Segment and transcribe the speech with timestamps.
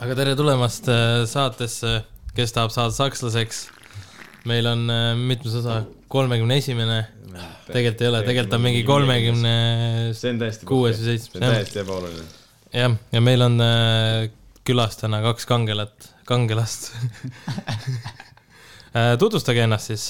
[0.00, 2.00] aga tere tulemast äh, saatesse
[2.30, 3.66] Kes tahab saada sakslaseks.
[4.48, 7.00] meil on äh, mitmes osa, kolmekümne esimene.
[7.66, 9.52] tegelikult ei ole, tegelikult on mingi kolmekümne
[10.16, 11.58] see on täiesti kuues või see seitsmes, on jah.
[11.58, 12.24] täiesti ebaoluline.
[12.80, 14.30] jah, ja meil on äh,
[14.64, 16.90] külas täna kaks kangelat, kangelast
[19.22, 20.08] tutvustage ennast siis.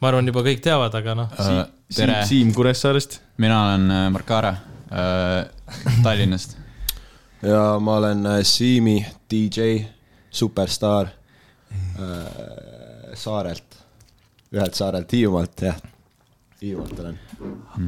[0.00, 3.20] ma arvan, juba kõik teavad, aga noh, Uh, tere, Siim Kuressaarest.
[3.44, 4.56] mina olen Markara
[4.88, 6.63] uh, Tallinnast.
[7.44, 9.84] Ja ma olen äh, Siimi DJ,
[10.30, 11.08] superstaar
[11.72, 13.78] äh, saarelt,
[14.54, 15.78] ühelt saarelt, Hiiumaalt, jah.
[16.62, 17.18] Hiiumaalt olen.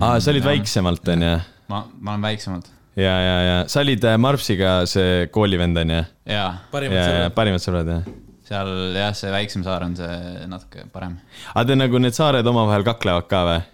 [0.00, 1.37] aa, sa olid väiksemalt, onju?
[1.73, 2.70] ma, ma olen väiksemalt.
[2.97, 6.02] ja, ja, ja sa olid äh, Marpsiga see koolivend, onju?
[6.33, 7.36] jaa, parimad ja, ja sõbrad.
[7.41, 8.11] parimad sõbrad, jah.
[8.50, 11.16] seal jah, see väiksem saar on see natuke parem.
[11.55, 13.64] aga te nagu need saared omavahel kaklevad ka või?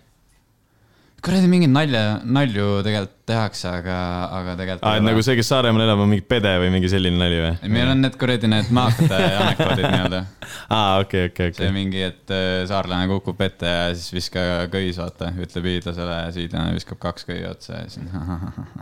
[1.22, 3.96] Kuradi mingeid nalja, nalju tegelikult tehakse, aga,
[4.34, 4.86] aga tegelikult.
[4.90, 7.70] aa, et nagu see, kes Saaremaal elab, on mingi pede või mingi selline nali või?
[7.70, 10.22] meil on need kuradi need maakate anekdoodid nii-öelda.
[10.66, 11.76] aa, okei, okei, see okei.
[11.76, 14.42] mingi, et äh, saarlane kukub ette ja siis viska
[14.72, 18.02] köis, vaata, ütleb hiidlasele ja siidlane viskab kaks köie otsa ja siis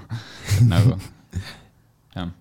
[0.72, 0.96] nagu,
[2.16, 2.28] jah.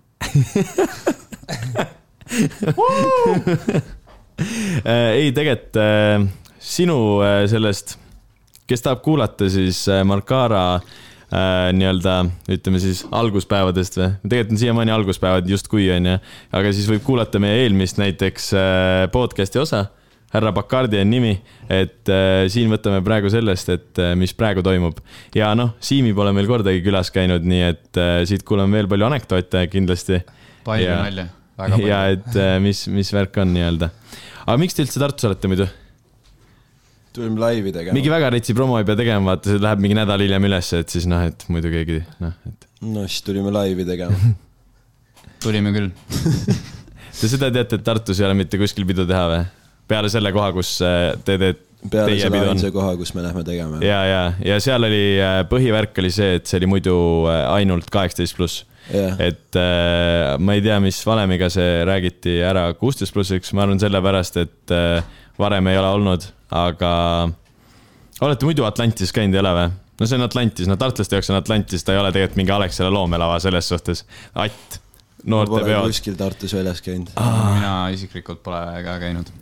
[4.40, 6.22] Äh, ei, tegelikult äh,
[6.64, 6.94] sinu
[7.52, 7.99] sellest,
[8.70, 12.16] kes tahab kuulata, siis äh, Markara äh, nii-öelda
[12.56, 16.18] ütleme siis alguspäevadest või, tegelikult on siiamaani alguspäevad justkui onju,
[16.54, 19.88] aga siis võib kuulata meie eelmist näiteks äh, podcast'i osa.
[20.30, 21.32] Härra Bacardi on nimi,
[21.74, 25.00] et äh, siin võtame praegu sellest, et äh, mis praegu toimub.
[25.34, 29.08] Ja noh, Siimi pole meil kordagi külas käinud, nii et äh, siit kuulame veel palju
[29.08, 30.20] anekdoote kindlasti.
[30.68, 31.24] Palju Ja- nalja,
[31.58, 32.20] väga ja palju.
[32.20, 33.90] et äh, mis, mis värk on nii-öelda.
[34.46, 35.66] aga miks te üldse Tartus olete muidu?
[37.16, 37.96] Tulime laivi tegema.
[37.96, 40.92] mingi väga retsi promo ei pea tegema, vaata, see läheb mingi nädal hiljem ülesse, et
[40.94, 42.68] siis noh, et muidu keegi noh, et.
[42.86, 44.34] no siis tulime laivi tegema.
[45.44, 45.90] tulime küll.
[47.20, 49.42] Te seda teate, et Tartus ei ole mitte kuskil pidu teha või?
[49.90, 52.52] peale selle koha, kus äh, te teete, peale on.
[52.52, 53.80] ainsa koha, kus me lähme tegema.
[53.84, 56.96] ja, ja, ja seal oli äh, põhivärk oli see, et see oli muidu
[57.30, 58.64] äh, ainult kaheksateist pluss.
[58.94, 63.82] jah, et äh, ma ei tea, mis valemiga see räägiti ära kuusteist plussiks, ma arvan
[63.82, 65.02] sellepärast, et äh,
[65.40, 66.92] varem ei ole olnud, aga
[68.20, 69.70] olete muidu Atlantis käinud, ei ole või?
[70.00, 72.92] no see on Atlantis, no tartlaste jaoks on Atlantis, ta ei ole tegelikult mingi Alexela
[72.94, 74.04] loomelava selles suhtes.
[74.34, 74.80] att,
[75.24, 75.90] ma pole noortepeod.
[75.92, 77.12] kuskil Tartus väljas käinud.
[77.16, 79.32] mina isiklikult pole ka käinud.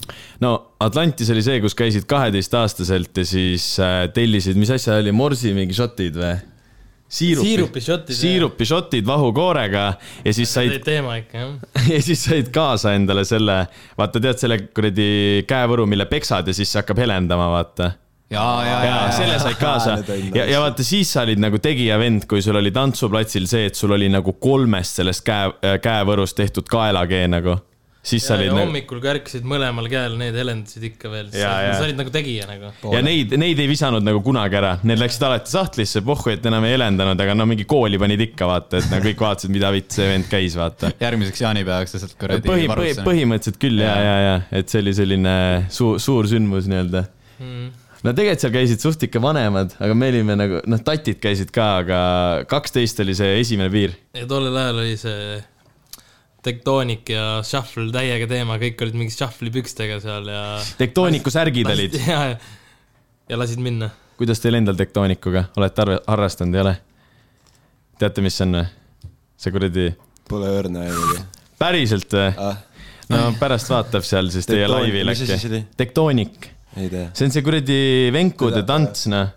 [0.42, 5.54] no Atlantis oli see, kus käisid kaheteistaastaselt ja siis äh, tellisid, mis asja oli, morsi
[5.56, 6.36] mingi šotid või?
[7.08, 8.20] Siirupišotid, jah.
[8.20, 9.84] siirupišotid vahukoorega
[10.24, 11.54] ja siis said teema ikka jah.
[11.94, 13.62] ja siis said kaasa endale selle,
[13.96, 17.94] vaata, tead selle kuradi käevõru, mille peksad ja siis see hakkab helendama, vaata.
[18.28, 19.96] ja, ja, ja ja, selle said kaasa
[20.36, 23.80] ja, ja vaata, siis sa olid nagu tegija vend, kui sul oli tantsuplatsil see, et
[23.80, 27.56] sul oli nagu kolmest sellest käe, käevõrust tehtud kaelakee nagu.
[28.02, 31.32] Siis sa ja, olid ja nagu, hommikul kui ärkasid mõlemal käel, need helendasid ikka veel.
[31.34, 32.72] Sa olid nagu tegija nagu.
[32.94, 36.64] ja neid, neid ei visanud nagu kunagi ära, need läksid alati sahtlisse, pohhu, et enam
[36.68, 39.98] ei helendanud, aga no mingi kooli panid ikka vaata, et no kõik vaatasid, mida vitt
[39.98, 40.94] see vend käis, vaata.
[41.00, 45.36] järgmiseks jaanipäevaks lihtsalt kuradi põhi, põhi, põhimõtteliselt küll ja, ja, ja, et see oli selline
[45.72, 47.68] suur, suur sündmus nii-öelda Mm.
[48.02, 51.68] no tegelikult seal käisid suht ikka vanemad, aga me olime nagu, noh, tatid käisid ka,
[51.84, 52.00] aga
[52.50, 53.94] kaksteist oli see esimene piir.
[54.16, 55.38] ja tollel ajal oli see
[56.48, 60.42] tektoonik ja shuffle täiega teema, kõik olid mingi shuffle'i pükstega seal ja.
[60.80, 61.96] tektooniku särgid olid.
[62.08, 62.20] ja,
[63.28, 63.92] ja lasid minna.
[64.18, 66.76] kuidas teil endal tektoonikuga, olete arve-, harrastanud, ei ole?
[67.98, 68.68] teate, mis see on või?
[69.38, 69.90] see kuradi,
[70.28, 71.22] Pole õrna aimugi
[71.58, 72.28] päriselt või?
[72.36, 72.60] ah,.
[73.12, 77.80] no pärast vaatab seal siis teie laivil äkki tektoonik, see on see kuradi
[78.14, 79.32] venkude tants, noh.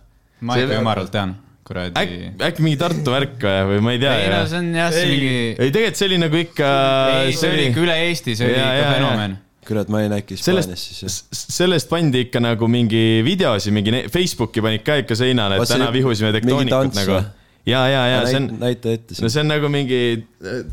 [0.46, 1.36] ma ikka ümaralt tean,
[1.72, 1.96] kuradi.
[2.02, 4.16] äkki, äkki mingi Tartu värk või, või ma ei tea.
[4.20, 6.74] ei no see on jah, see mingi, ei, tegelikult see oli nagu ikka.
[7.22, 9.36] ei see oli ikka üle Eesti, see oli Jaa, ikka jaa, fenomen.
[9.72, 11.46] kurat, ma olin äkki sellest Hispaanias, siis.
[11.58, 16.34] sellest pandi ikka nagu mingi videosi, mingi Facebooki panid ka ikka seinale, et täna vihusime
[16.38, 17.22] tektoonikut nagu
[17.68, 20.02] ja, ja, ja see on, näita ette no see on nagu mingi,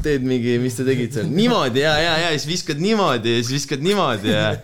[0.04, 3.58] teed mingi, mis sa tegid seal, niimoodi ja, ja, ja siis viskad niimoodi ja siis
[3.60, 4.54] viskad niimoodi ja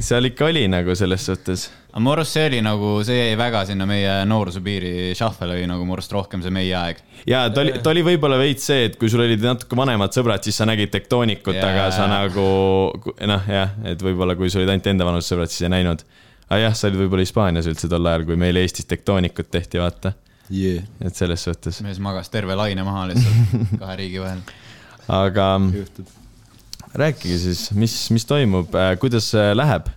[0.00, 1.66] seal ikka oli nagu selles suhtes.
[1.90, 5.66] aga mu arust see oli nagu, see jäi väga sinna meie noorsuse piiri, Shuffle oli
[5.68, 7.02] nagu mu arust rohkem see meie aeg.
[7.28, 10.44] ja ta oli, ta oli võib-olla veits see, et kui sul olid natuke vanemad sõbrad,
[10.46, 11.72] siis sa nägid tektoonikut, Jaa.
[11.72, 12.46] aga sa nagu
[13.32, 16.04] noh, jah, et võib-olla kui sul olid ainult enda vanused sõbrad, siis ei näinud.
[16.48, 20.14] aga jah, sa olid võib-olla Hispaanias üldse tol ajal, kui meil Eestis tektoonikut tehti, vaata,
[20.50, 24.40] jee, et selles suhtes, mees magas terve laine maha lihtsalt kahe riigi vahel.
[25.20, 26.19] aga juhtub.
[26.94, 29.90] Rääkige siis, mis, mis toimub, kuidas äh, läheb?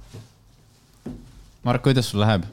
[1.63, 2.43] Mark, kuidas sul läheb?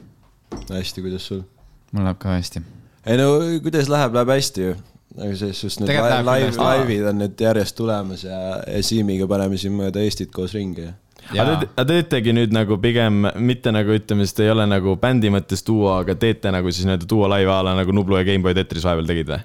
[0.69, 1.43] hästi, kuidas sul?
[1.91, 2.63] mul läheb ka hästi.
[3.05, 3.27] ei no
[3.63, 4.75] kuidas läheb, läheb hästi ju.
[5.17, 9.59] aga selles suhtes need live, live, laivid on nüüd järjest tulemas ja, ja Siimiga paneme
[9.59, 13.73] siin mööda Eestit koos ringi ja aga te, aga te teetegi nüüd nagu pigem mitte
[13.75, 17.27] nagu ütleme, sest ei ole nagu bändi mõttes duo, aga teete nagu siis nii-öelda duo
[17.35, 19.43] live a la nagu Nublu ja Gameboy Tetris vahepeal tegid või?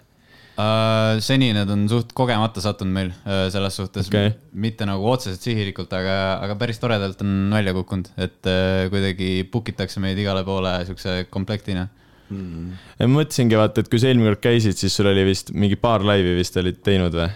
[0.56, 5.42] Uh, seni need on suht kogemata sattunud meil uh, selles suhtes okay., mitte nagu otseselt
[5.44, 6.14] sihilikult, aga,
[6.46, 11.26] aga päris toredalt on välja kukkunud, et uh, kuidagi book itakse meid igale poole siukse
[11.28, 11.82] komplektina.
[12.32, 15.76] ja ma mõtlesingi vaata, et kui sa eelmine kord käisid, siis sul oli vist mingi
[15.76, 17.28] paar laivi vist olid teinud või?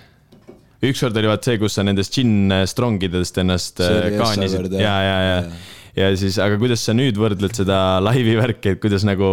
[0.89, 5.05] ükskord oli vaat see, kus sa nendest gin strongidest ennast kaanisid Essa-Verd, ja, jah.
[5.05, 9.29] ja, ja, ja siis, aga kuidas sa nüüd võrdled seda laivi värki, et kuidas nagu,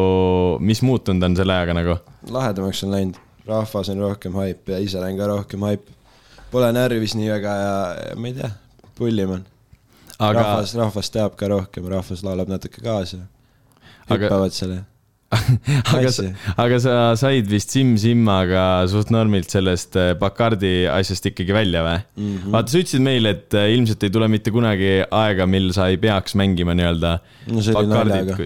[0.59, 1.97] mis muutunud on selle ajaga nagu?
[2.35, 5.87] lahedamaks on läinud, rahvas on rohkem haip ja ise olen ka rohkem haip.
[6.51, 7.77] Pole närvis nii väga ja,
[8.09, 8.51] ja ma ei tea,
[8.97, 9.47] pullim on.
[10.17, 13.23] aga, rahvas, rahvas teab ka rohkem, rahvas laulab natuke kaasa.
[14.07, 14.83] Aga- hüppavad selle.
[15.91, 16.23] aga sa
[16.63, 22.29] aga sa said vist Sim-Simmaga suht normilt sellest äh, Bacardi asjast ikkagi välja või mm?
[22.29, 22.53] -hmm.
[22.53, 25.99] vaata, sa ütlesid meile, et äh, ilmselt ei tule mitte kunagi aega, mil sa ei
[25.99, 27.17] peaks mängima nii-öelda
[27.51, 28.37] no see oli naljaga,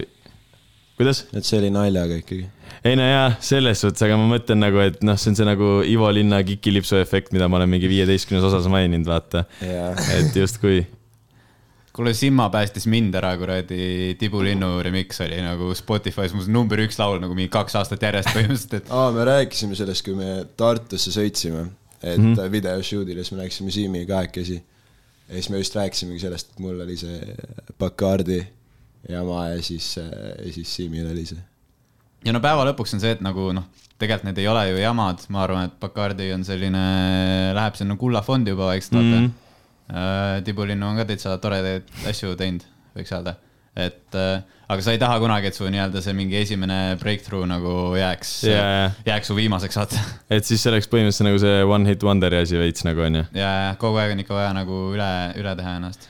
[0.98, 1.22] kuidas?
[1.30, 2.48] et see oli naljaga ikkagi.
[2.84, 5.68] Ei no jaa, selles suhtes, aga ma mõtlen nagu, et noh, see on see nagu
[5.86, 9.44] Ivo Linna kikilipsu efekt, mida ma olen mingi viieteistkümnes osas maininud, vaata.
[9.62, 9.92] jaa.
[10.16, 10.80] et justkui,
[11.94, 17.20] kuule, Simma päästis mind ära, kuradi Tibulinnu remix oli nagu Spotify's mu number üks laul
[17.22, 21.68] nagu mingi kaks aastat järjest põhimõtteliselt, et aa, me rääkisime sellest, kui me Tartusse sõitsime,
[22.02, 22.50] et mm -hmm.
[22.56, 24.58] videoshoot'ile, siis me läksime Siimiga kahekesi.
[25.28, 27.36] ja siis me just rääkisimegi sellest, et mul oli see
[27.78, 28.42] Bacardi
[29.08, 31.51] jama ja siis, ja siis Siimil oli see.
[32.24, 33.68] Ja no päeva lõpuks on see, et nagu noh,
[34.02, 36.82] tegelikult need ei ole ju jamad, ma arvan, et Bacardi on selline,
[37.56, 39.26] läheb sinna kullafondi juba vaikselt, vaata mm.
[39.26, 39.38] -hmm.
[40.46, 42.62] Tibulinnu on ka täitsa toredaid asju teinud,
[42.96, 43.34] võiks öelda.
[43.76, 47.94] et äh, aga sa ei taha kunagi, et su nii-öelda see mingi esimene breakthrough nagu
[47.96, 48.90] jääks jaa.
[49.06, 50.00] jääks su viimaseks, vaata.
[50.30, 53.24] et siis see oleks põhimõtteliselt nagu see one hit wonder'i asi veits nagu onju.
[53.32, 56.08] ja, ja kogu aeg on ikka vaja nagu üle, üle teha ennast.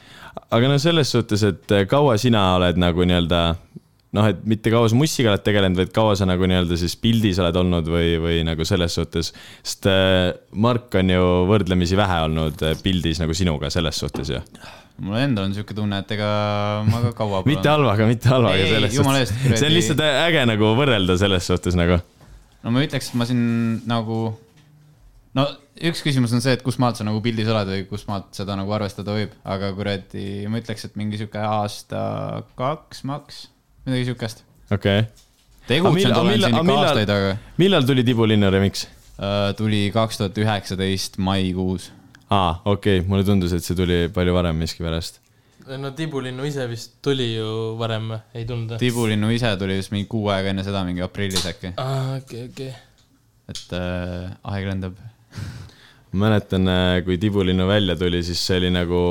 [0.50, 3.42] aga no selles suhtes, et kaua sina oled nagu nii-öelda
[4.16, 7.40] noh, et mitte kaua sa mussiga oled tegelenud, vaid kaua sa nagu nii-öelda siis pildis
[7.42, 9.32] oled olnud või, või nagu selles suhtes.
[9.64, 14.42] sest äh, Mark on ju võrdlemisi vähe olnud äh, pildis nagu sinuga selles suhtes ju.
[15.02, 16.28] mul endal on siuke tunne, et ega
[16.88, 21.16] ma ka kaua mitte halvaga, mitte halvaga selles suhtes see on lihtsalt äge nagu võrrelda
[21.20, 22.02] selles suhtes nagu.
[22.62, 23.44] no ma ütleks, et ma siin
[23.88, 24.24] nagu,
[25.38, 25.48] no
[25.80, 28.58] üks küsimus on see, et kust maalt sa nagu pildis oled või kust maalt seda
[28.60, 32.02] nagu arvestada võib, aga kuradi, ma ütleks, et mingi sihuke aasta
[32.60, 33.46] kaks maks,
[33.86, 34.44] midagi siukest.
[34.70, 35.10] okei okay..
[35.68, 38.86] tegutsenud olen siin ikka millal- aastaid, aga millal tuli Tibulinna remix?
[39.18, 41.90] äh, tuli kaks tuhat üheksateist maikuus.
[42.30, 45.20] aa, okei okay., mulle tundus, et see tuli palju varem miskipärast.
[45.82, 48.82] no Tibulinnu ise vist tuli ju varem ei tulnud või?
[48.84, 52.74] Tibulinnu ise tuli vist mingi kuu aega enne seda, mingi aprillis äkki, aa, okei, okei.
[53.50, 54.98] et äh, aeg lendab.
[56.12, 56.68] ma mäletan,
[57.06, 59.02] kui Tibulinnu välja tuli, siis see oli nagu,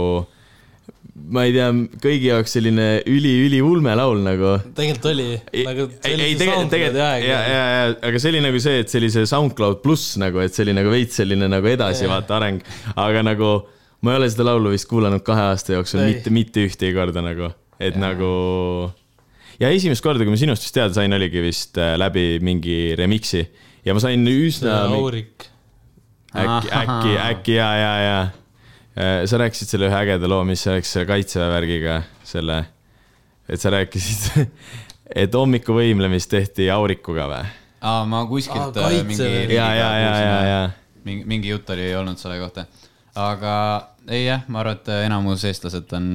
[1.32, 1.68] ma ei tea,
[2.04, 4.56] kõigi jaoks selline üli-üli-ulme laul nagu.
[4.78, 8.62] tegelikult oli, ei, nagu ei, ei tegelikult, tegelikult, ja, ja, ja, aga see oli nagu
[8.64, 11.72] see, et see oli see SoundCloud pluss nagu, et see oli nagu veits selline nagu
[11.72, 12.16] edasi Jaa.
[12.16, 12.66] vaata areng.
[12.96, 13.52] aga nagu
[14.02, 16.16] ma ei ole seda laulu vist kuulanud kahe aasta jooksul Ei.
[16.16, 18.02] mitte, mitte ühtegi korda nagu, et ja.
[18.02, 18.32] nagu.
[19.62, 23.46] ja esimest korda, kui ma sinust vist teada sain, oligi vist äh, läbi mingi remix'i
[23.86, 24.84] ja ma sain üsna.
[24.98, 25.48] Aurik.
[26.32, 28.20] äkki, äkki, äkki ja, ja, ja.
[28.96, 32.58] Sa rääkisid selle ühe ägeda loo, mis oleks selle kaitseväe värgiga, selle,
[33.48, 34.52] et sa rääkisid,
[35.24, 37.58] et hommikuvõimlemist tehti Aurikuga või?
[37.82, 40.62] aa, ma kuskilt Aa, äh, mingi ja, ja, ja, ja, ja.
[41.08, 42.68] mingi, mingi jutt oli olnud selle kohta.
[43.18, 43.54] aga
[44.10, 46.12] ei jah, ma arvan, et enamus eestlased on,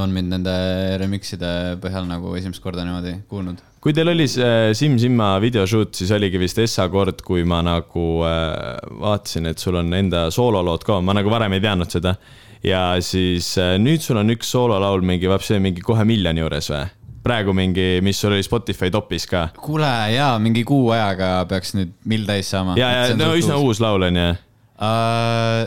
[0.00, 0.54] on mind nende
[1.00, 3.62] remix'ide põhjal nagu esimest korda niimoodi kuulnud.
[3.80, 8.06] Kui teil oli see Sim Simma videoshoot, siis oligi vist Essa kord, kui ma nagu
[8.28, 12.14] äh, vaatasin, et sul on enda soololood ka, ma nagu varem ei teadnud seda.
[12.64, 16.70] ja siis äh, nüüd sul on üks soololaul mingi, vaat see mingi kohe miljoni juures
[16.74, 16.88] või?
[17.24, 19.48] praegu mingi, mis sul oli Spotify topis ka.
[19.56, 22.76] kuule jaa, mingi kuu ajaga peaks nüüd mill täis saama.
[22.80, 24.28] ja, ja no üsna uus laul on ju.
[24.76, 25.64] uh,.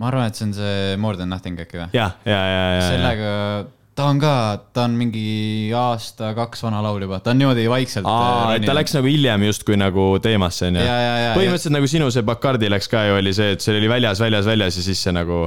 [0.00, 1.92] ma arvan, et see on see More than nothing äkki või?
[1.92, 3.64] ja, ja, ja, ja, ja.
[4.02, 4.34] Ta on ka,
[4.74, 8.08] ta on mingi aasta-kaks vana laul juba, ta on niimoodi vaikselt.
[8.08, 11.30] aa, et ta läks nagu hiljem justkui nagu teemasse onju Ja, ja, ja,.
[11.36, 14.48] põhimõtteliselt nagu sinu see Bacardi läks ka ju oli see, et see oli väljas, väljas,
[14.48, 15.44] väljas ja siis see nagu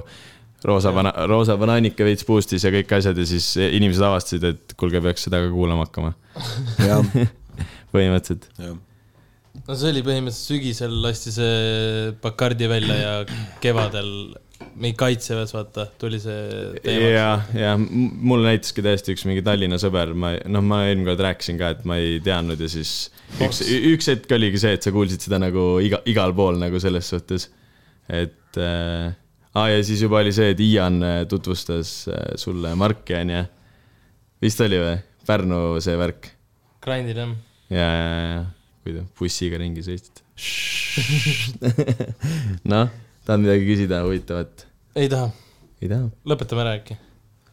[0.66, 5.04] roosa bana-, roosa banaanike veits boost'is ja kõik asjad ja siis inimesed avastasid, et kuulge,
[5.04, 6.14] peaks seda ka kuulama hakkama.
[7.96, 8.48] põhimõtteliselt.
[8.56, 13.14] no see oli põhimõtteliselt sügisel lasti see Bacardi välja ja
[13.64, 14.10] kevadel
[14.76, 17.10] mingi kaitseväes, vaata, tuli see teema.
[17.12, 21.24] ja, ja m- mulle näitaski täiesti üks mingi Tallinna sõber, ma, noh, ma eelmine kord
[21.26, 22.94] rääkisin ka, et ma ei teadnud ja siis
[23.44, 27.12] üks, üks hetk oligi see, et sa kuulsid seda nagu iga, igal pool nagu selles
[27.12, 27.50] suhtes.
[28.12, 29.16] et äh,,
[29.56, 33.46] aa ja siis juba oli see, et Ian äh, tutvustas äh, sulle Marki, onju.
[34.44, 34.98] vist oli või?
[35.26, 36.30] Pärnu see värk.
[36.86, 37.34] grindid jah.
[37.74, 38.46] ja, ja, ja,
[38.84, 40.22] kui te bussiga ringi sõitsite.
[42.72, 42.92] noh,
[43.26, 44.68] tahad midagi küsida huvitavat?
[44.96, 45.32] ei taha,
[45.82, 46.10] ei taha?
[46.30, 47.00] lõpetame ära äkki.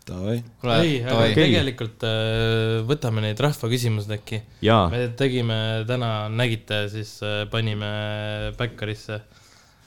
[0.02, 1.34] Kuule, ei, aga okei.
[1.36, 4.40] tegelikult äh, võtame neid rahvaküsimused äkki.
[4.90, 7.90] me tegime täna, nägite, siis äh, panime
[8.58, 9.20] Backerisse.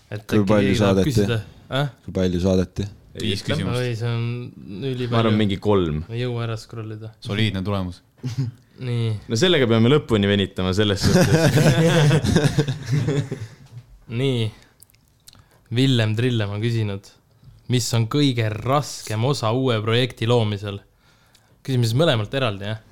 [0.10, 1.26] et Kui palju saadeti?
[1.68, 1.90] äh?
[2.06, 2.88] kui palju saadeti?
[3.20, 5.38] viis küsimust, oi, see on ma arvan ülipalju.
[5.40, 6.04] mingi kolm.
[6.12, 7.12] ei jõua ära scroll ida.
[7.24, 8.02] soliidne tulemus.
[8.88, 11.60] nii, no sellega peame lõpuni venitama selles suhtes.
[14.22, 14.48] nii.
[15.74, 17.08] Villem Trillem on küsinud,
[17.74, 20.82] mis on kõige raskem osa uue projekti loomisel?
[21.66, 22.84] küsime siis mõlemalt eraldi, jah?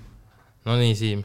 [0.66, 1.20] no nii, Siim.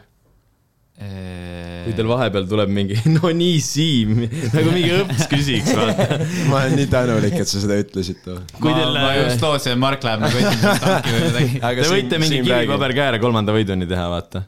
[0.98, 4.26] kui teil vahepeal tuleb mingi, no nii Siim,
[4.56, 6.18] nagu mingi õps küsiks, vaata.
[6.50, 9.82] ma olen nii tänulik, et sa seda ütlesid kui ma, teil- ma just lootsin, et
[9.86, 11.64] Mark läheb nagu esimesest tanki või midagi.
[11.64, 14.44] Te võite mingi kivi-paber-kääre kolmanda võiduni teha, vaata.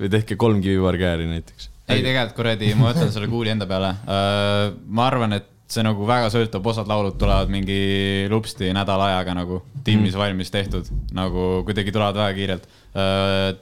[0.00, 1.68] või tehke kolm kivi-paber-kääri näiteks.
[1.90, 3.92] ei, tegelikult kuradi, ma võtan selle kuuli enda peale.
[4.06, 9.60] ma arvan, et see nagu väga sõltub, osad laulud tulevad mingi lupsti nädala ajaga nagu
[9.86, 10.18] tiimis mm.
[10.18, 12.66] valmis tehtud, nagu kuidagi tulevad väga kiirelt.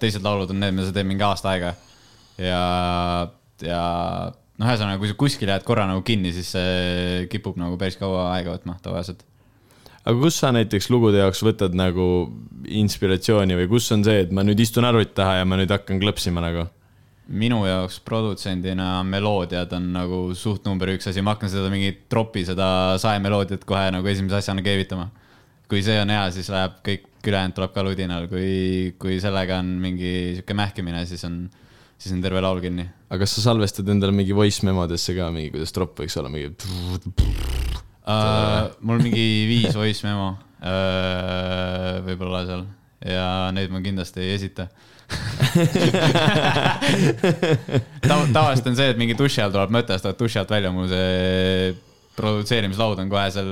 [0.01, 1.75] teised laulud on need, mida sa teed mingi aasta aega
[2.41, 2.63] ja,
[3.65, 3.83] ja
[4.59, 8.31] noh, ühesõnaga, kui sa kuskil jääd korra nagu kinni, siis see kipub nagu päris kaua
[8.37, 9.25] aega võtma tavaliselt.
[10.05, 12.09] aga kus sa näiteks lugude jaoks võtad nagu
[12.65, 16.01] inspiratsiooni või kus on see, et ma nüüd istun arvuti taha ja ma nüüd hakkan
[16.03, 16.69] klõpsima nagu?
[17.29, 22.45] Minu jaoks produtsendina meloodiad on nagu suht number üks asi, ma hakkan seda mingit tropi,
[22.49, 25.11] seda saemeloodiat kohe nagu esimese asjana keevitama.
[25.69, 29.75] kui see on hea, siis läheb kõik ülejäänud tuleb ka ludinal, kui, kui sellega on
[29.83, 31.43] mingi sihuke mähkimine, siis on,
[32.01, 32.89] siis on terve laul kinni.
[33.11, 36.55] aga kas sa salvestad endale mingi voice memodesse ka mingi, kuidas tropp võiks olla mingi?
[38.09, 42.65] Uh, mul mingi viis voice memo uh, võib-olla seal
[43.05, 44.71] ja neid ma kindlasti ei esita
[48.09, 50.71] Tav, tavaliselt on see, et mingi duši all tuleb mõte, siis tuleb duši alt välja,
[50.75, 51.75] mul see
[52.19, 53.51] produtseerimislaud on kohe seal,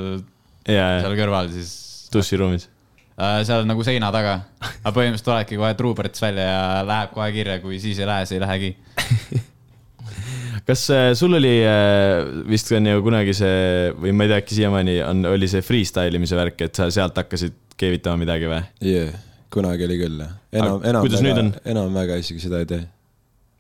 [0.69, 1.71] ja seal kõrval, siis
[2.13, 2.69] duširuumis.
[3.17, 4.35] uh, seal nagu seina taga.
[4.61, 8.37] aga põhimõtteliselt tulebki kohe truuperits välja ja läheb kohe kirja, kui siis ei lähe, siis
[8.39, 8.71] ei lähegi.
[10.67, 14.59] kas äh, sul oli äh, vist on ju kunagi see või ma ei tea, äkki
[14.59, 18.63] siiamaani on, oli see freestyle imise värk, et sa sealt hakkasid keevitama midagi või?
[18.89, 19.13] jaa,
[19.53, 20.35] kunagi oli küll jah.
[20.53, 22.83] enam, enam väga, enam väga isegi seda ei tee.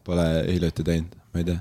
[0.07, 1.59] Pole hiljuti teinud, ma ei tea.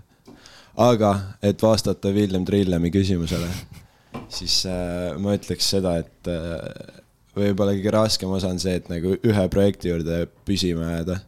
[0.85, 3.47] aga, et vastata Villem Trillemi küsimusele,
[4.37, 7.01] siis äh, ma ütleks seda, et äh,
[7.35, 11.19] võib-olla kõige raskem osa on see, et nagu ühe projekti juurde püsima jääda.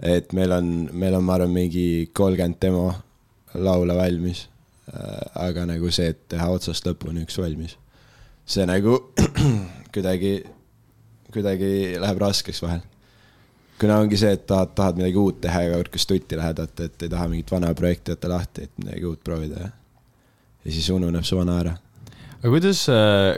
[0.00, 2.86] et meil on, meil on, ma arvan, mingi kolmkümmend demo
[3.54, 4.46] laule valmis
[4.92, 5.44] äh,.
[5.46, 7.76] aga nagu see, et teha otsast lõpuni üks valmis,
[8.46, 8.98] see nagu
[9.94, 10.40] kuidagi
[11.34, 12.80] kuidagi läheb raskeks vahel.
[13.80, 16.88] kuna ongi see, et tahad, tahad midagi uut teha ja kord, kus tutti lähed, vaata,
[16.88, 19.70] et ei taha mingit vana projekti võtta lahti, et midagi uut proovida ja.
[20.66, 21.76] ja siis ununeb see vana ära.
[22.40, 22.82] aga kuidas,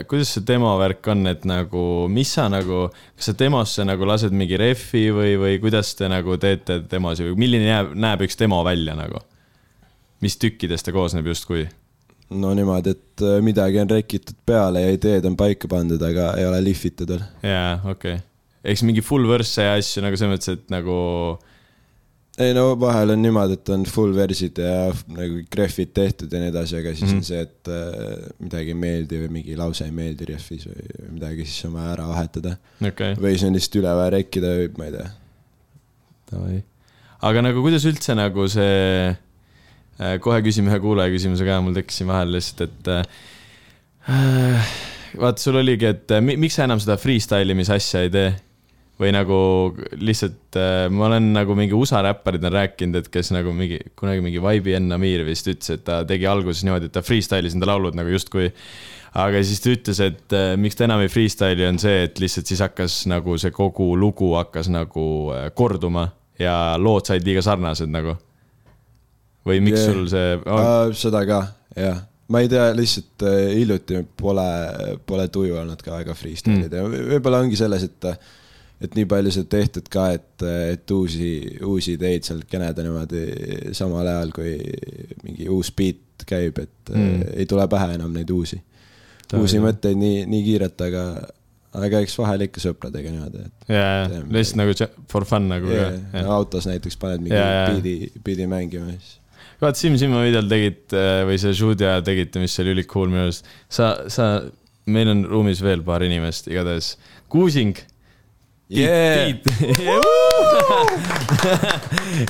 [0.09, 4.35] kuidas see demo värk on, et nagu, mis sa nagu, kas sa demosse nagu lased
[4.35, 8.63] mingi ref'i või, või kuidas te nagu teete demosi või milline jääb, näeb üks demo
[8.67, 9.23] välja nagu?
[10.23, 11.65] mis tükkidest ta koosneb justkui?
[12.41, 16.47] No niimoodi, et äh, midagi on rekitud peale ja ideed on paika pandud, aga ei
[16.49, 17.25] ole lihvitud veel.
[17.45, 18.27] jaa, okei okay..
[18.73, 20.97] eks mingi full verse ja asju nagu selles mõttes, et nagu
[22.41, 26.49] ei no vahel on niimoodi, et on full versid ja nagu greffid tehtud ja nii
[26.49, 27.17] edasi, aga siis mm -hmm.
[27.21, 31.45] on see, et äh, midagi ei meeldi või mingi lause ei meeldi rehvis või midagi,
[31.45, 32.55] siis on vaja ära vahetada.
[32.81, 35.09] okay., või siis on lihtsalt üle vaja rekkida või ma ei tea.
[36.31, 36.63] davai.
[37.21, 39.15] aga nagu kuidas üldse nagu see,
[40.23, 44.73] kohe küsime ühe kuulaja küsimuse ka, mul tekkis siin vahel lihtsalt, et äh,
[45.19, 48.31] vaata, sul oligi, et äh, mi, miks sa enam seda freestyle imise asja ei tee?
[49.01, 49.37] või nagu
[50.05, 54.21] lihtsalt äh, ma olen nagu mingi USA räpparid on rääkinud, et kes nagu mingi kunagi
[54.21, 57.97] mingi Enn Amir vist ütles, et ta tegi alguses niimoodi, et ta freestyle'is enda laulud
[57.97, 58.51] nagu justkui.
[59.13, 62.49] aga siis ta ütles, et äh, miks ta enam ei freestyle'i, on see, et lihtsalt
[62.49, 67.89] siis hakkas nagu see kogu lugu hakkas nagu äh, korduma ja lood said liiga sarnased
[67.89, 68.17] nagu.
[69.47, 69.89] Või miks Jah.
[69.89, 69.97] yeah.
[69.97, 71.41] sul see oh,, Uh, seda ka,
[71.77, 72.03] jah.
[72.31, 74.47] ma ei tea, lihtsalt äh, hiljuti pole,
[75.05, 76.95] pole tuju olnud ka väga freestyle ida mm.
[76.95, 78.09] ja võib-olla ongi selles, et
[78.83, 81.29] et nii palju seda tehtud ka, et, et uusi,
[81.63, 83.21] uusi ideid sealt keneda niimoodi
[83.75, 84.57] samal ajal, kui
[85.23, 87.05] mingi uus beat käib, et mm.
[87.05, 87.31] Mm.
[87.39, 88.59] ei tule pähe enam neid uusi.
[89.39, 91.05] uusi mõtteid nii, nii kiirelt, aga,
[91.79, 94.77] aga eks vahel ikka sõpradega niimoodi, et jaa, lihtsalt nagu
[95.11, 96.27] for fun nagu yeah, ka.
[96.35, 97.69] autos näiteks paned mingi jaa.
[97.71, 99.19] biidi, biidi mängima, siis
[99.63, 103.43] vaata Siim Simma videol tegid äh, või see ajal tegite, mis oli ülikool minu arust.
[103.71, 104.23] sa, sa,
[104.85, 106.87] meil on ruumis veel paar inimest, igatahes
[107.31, 107.75] Kuusing.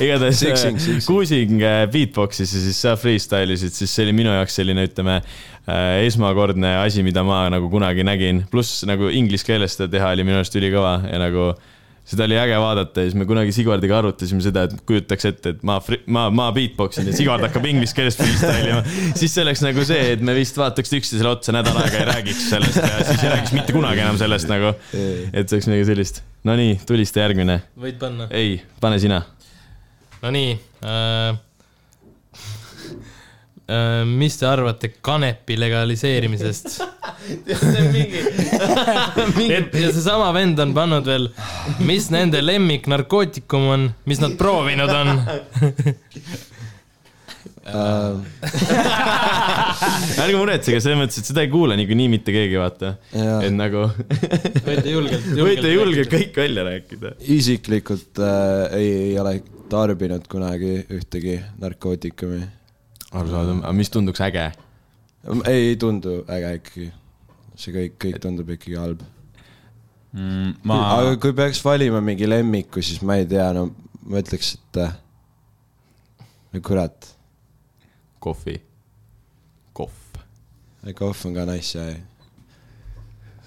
[0.03, 0.49] Igatahes äh.
[1.07, 5.15] Kuusing äh, beatbox'is ja siis sa freestyle isid, siis see oli minu jaoks selline, ütleme
[6.03, 10.37] esmakordne asi, mida ma nagu kunagi nägin, pluss nagu inglise keeles seda teha oli minu
[10.41, 11.53] arust ülikõva ja nagu
[12.07, 15.62] seda oli äge vaadata ja siis me kunagi Sigvardiga arutasime seda, et kujutaks ette, et
[15.67, 15.77] ma,
[16.12, 18.81] ma, ma beatbox in ja Sigvard hakkab inglise keeles freestyle ima.
[19.19, 22.43] siis see oleks nagu see, et me vist vaataks üksteisele otsa nädal aega ja räägiks
[22.51, 24.74] sellest ja siis ei räägiks mitte kunagi enam sellest nagu.
[24.91, 26.22] et see oleks midagi sellist.
[26.43, 27.62] Nonii, tulista järgmine.
[27.79, 28.27] võid panna.
[28.36, 29.24] ei, pane sina.
[30.24, 31.41] Nonii äh,.
[33.63, 36.82] Äh, mis te arvate kanepi legaliseerimisest?
[39.58, 41.29] et ja seesama vend on pannud veel,
[41.88, 45.08] mis nende lemmiknarkootikum on, mis nad proovinud on.
[47.72, 48.12] äh,
[50.25, 52.88] ärge muretsege, selles mõttes, et seda ei kuule niikuinii mitte keegi, vaata.
[53.15, 53.88] Et nagu
[54.67, 56.12] võite julgelt, võite julgelt.
[56.12, 57.15] kõik välja rääkida.
[57.38, 59.34] isiklikult äh, ei, ei ole
[59.72, 62.41] tarbinud kunagi ühtegi narkootikumi.
[63.13, 64.50] arusaadav, aga mis tunduks äge?
[65.48, 66.89] ei, ei tundu äge ikkagi.
[67.55, 69.03] see kõik, kõik tundub ikkagi halb.
[70.13, 70.53] mm,.
[70.67, 73.70] ma, aga kui peaks valima mingi lemmiku, siis ma ei tea, no
[74.03, 74.96] ma ütleks, et äh,
[76.53, 77.13] no kurat,
[78.24, 78.58] kohvi.
[79.74, 80.17] kohv.
[80.98, 81.93] kohv on ka nice ja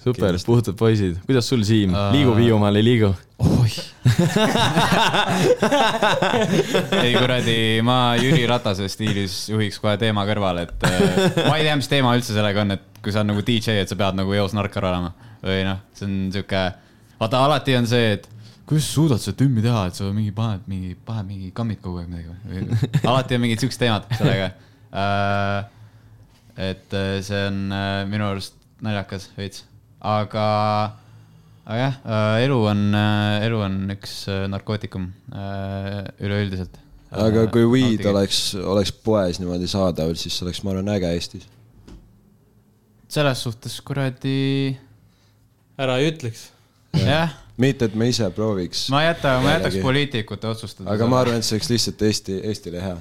[0.07, 1.17] super, puhtad poisid.
[1.25, 2.11] kuidas sul, Siim, Äh.
[2.15, 3.13] liigub Hiiumaal, ei liigu?
[3.43, 3.75] Oih.
[7.03, 10.91] ei kuradi, ma Jüri Ratase stiilis juhiks kohe teema kõrvale, et äh,
[11.45, 13.89] ma ei tea, mis teema üldse sellega on, et kui sa oled nagu DJ, et
[13.91, 15.11] sa pead nagu eos narkar olema
[15.43, 16.61] või noh, see on sihuke,
[17.19, 18.25] vaata alati on see, et
[18.67, 21.97] kuidas sa suudad seda tümmi teha, et sa mingi paned mingi, paned mingi kammid kogu
[22.01, 22.59] aeg midagi või?
[23.07, 24.47] alati on mingid siuksed teemad sellega
[24.91, 25.59] äh,.
[26.71, 28.53] et äh, see on äh, minu arust
[28.83, 29.59] naljakas veits,
[30.05, 30.47] aga,
[31.67, 31.95] aga jah,
[32.45, 32.83] elu on,
[33.43, 36.77] elu on üks äh, narkootikum äh, üleüldiselt.
[37.11, 38.05] aga kui weed.
[38.07, 41.49] oleks, oleks poes niimoodi saadaval, siis oleks, ma arvan, äge Eestis.
[43.11, 44.77] selles suhtes kuradi,
[45.79, 46.47] ära ei ütleks.
[47.03, 50.87] jah, mitte, et me ise prooviks, ma ei jäta, ma jätaks poliitikute otsustada.
[50.95, 52.95] aga ma arvan, et see oleks lihtsalt Eesti, Eestile hea.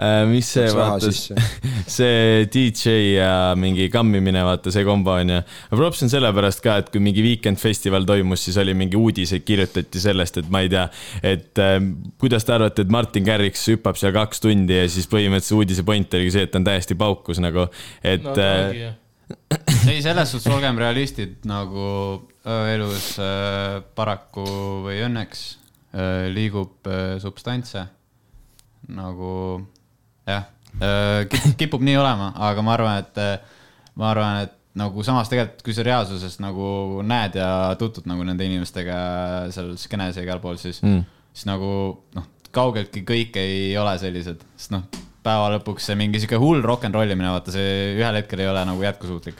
[0.00, 1.26] Äh, mis see vaatas?
[1.96, 5.42] see DJ ja mingi kammimine, vaata see kombo onju.
[5.74, 10.00] props on sellepärast ka, et kui mingi Weekend festival toimus, siis oli mingi uudiseid kirjutati
[10.00, 10.86] sellest, et ma ei tea,
[11.34, 11.76] et äh,
[12.22, 16.18] kuidas te arvate, et Martin Garrix hüppab seal kaks tundi ja siis põhimõtteliselt uudise point
[16.18, 17.68] oligi see, et ta on täiesti paukus nagu,
[18.00, 18.92] et no äh,
[19.90, 21.84] ei, selles suhtes olgem realistid, nagu
[22.46, 24.44] öö, elus äh, paraku
[24.86, 25.44] või õnneks
[25.92, 27.86] äh, liigub äh, substantse.
[28.92, 29.32] Nagu
[30.28, 30.48] jah
[30.80, 31.28] äh,,
[31.60, 33.62] kipub nii olema, aga ma arvan, et äh,
[34.00, 37.48] ma arvan, et nagu samas tegelikult, kui sa reaalsuses nagu näed ja
[37.80, 38.98] tutvud nagu nende inimestega
[39.52, 41.72] seal skeenes ja igal pool, siis mm., siis nagu
[42.16, 44.86] noh, kaugeltki kõik ei ole sellised, sest noh,
[45.22, 48.64] päeva lõpuks see mingi sihuke hull rock n rollimine, vaata see ühel hetkel ei ole
[48.68, 49.38] nagu jätkusuutlik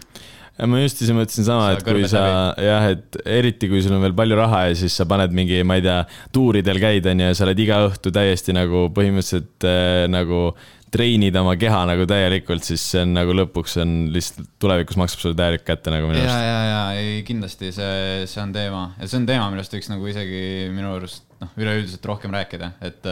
[0.69, 2.25] ma just ise mõtlesin sama, Sa et kui sa
[2.61, 5.79] jah, et eriti kui sul on veel palju raha ja siis sa paned mingi, ma
[5.81, 6.03] ei tea,
[6.35, 10.51] tuuridel käid onju ja sa oled iga õhtu täiesti nagu põhimõtteliselt äh, nagu
[10.93, 15.39] treenid oma keha nagu täielikult, siis see on nagu lõpuks on lihtsalt tulevikus maksab sulle
[15.39, 16.45] täielik kätte nagu minu ja, arust.
[16.45, 20.11] ja, ja ei kindlasti see, see on teema ja see on teema, millest võiks nagu
[20.13, 20.43] isegi
[20.75, 23.09] minu arust noh, üleüldiselt rohkem rääkida, et,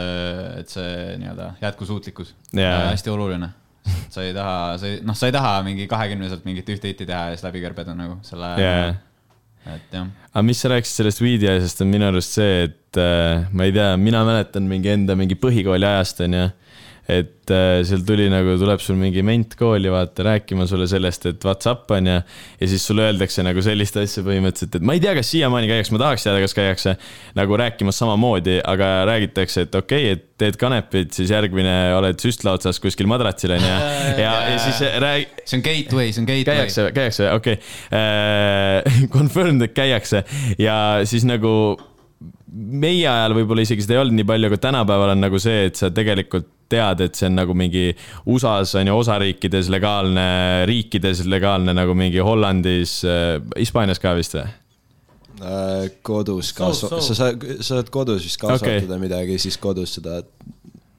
[0.61, 3.49] et see nii-öelda jätkusuutlikkus on hästi oluline.
[4.11, 7.29] Sa ei taha, sa ei, noh, sa ei taha mingi kahekümneselt mingit ühte hitti teha
[7.29, 8.89] ja siis läbi kõrbeda nagu selle jaa,
[9.71, 13.47] et jah, aga mis sa rääkisid sellest weed'i asjast, on minu arust see, et äh,
[13.53, 16.47] ma ei tea, mina mäletan mingi enda mingi põhikooli ajast onju,
[17.11, 21.45] et äh, seal tuli nagu, tuleb sul mingi ment kooli vaata rääkima sulle sellest, et
[21.45, 22.17] Whatsapp on ja,
[22.59, 25.95] ja siis sulle öeldakse nagu sellist asja põhimõtteliselt, et ma ei tea, kas siiamaani käiakse,
[25.95, 26.95] ma tahaks teada, kas käiakse
[27.37, 32.55] nagu rääkimas samamoodi, aga räägitakse, et okei okay,, et teed kanepit, siis järgmine oled süstla
[32.57, 36.47] otsas kuskil madratsil onju ja, ja siis rääg-, see on gateway, see on gateway.
[36.63, 39.07] käiakse, käiakse, okei okay.
[39.15, 40.23] Confirmed, et käiakse
[40.61, 41.51] ja siis nagu
[42.51, 45.79] meie ajal võib-olla isegi seda ei olnud nii palju, aga tänapäeval on nagu see, et
[45.79, 47.91] sa tegelikult tead, et see on nagu mingi
[48.25, 50.29] USA-s on ju osariikides legaalne,
[50.69, 53.01] riikides legaalne nagu mingi Hollandis,
[53.59, 54.47] Hispaanias ka vist või?
[55.41, 59.01] Äh, kodus kasva-, sa saad, sa saad kodus vist kasvatada okay.
[59.01, 60.19] midagi, siis kodus seda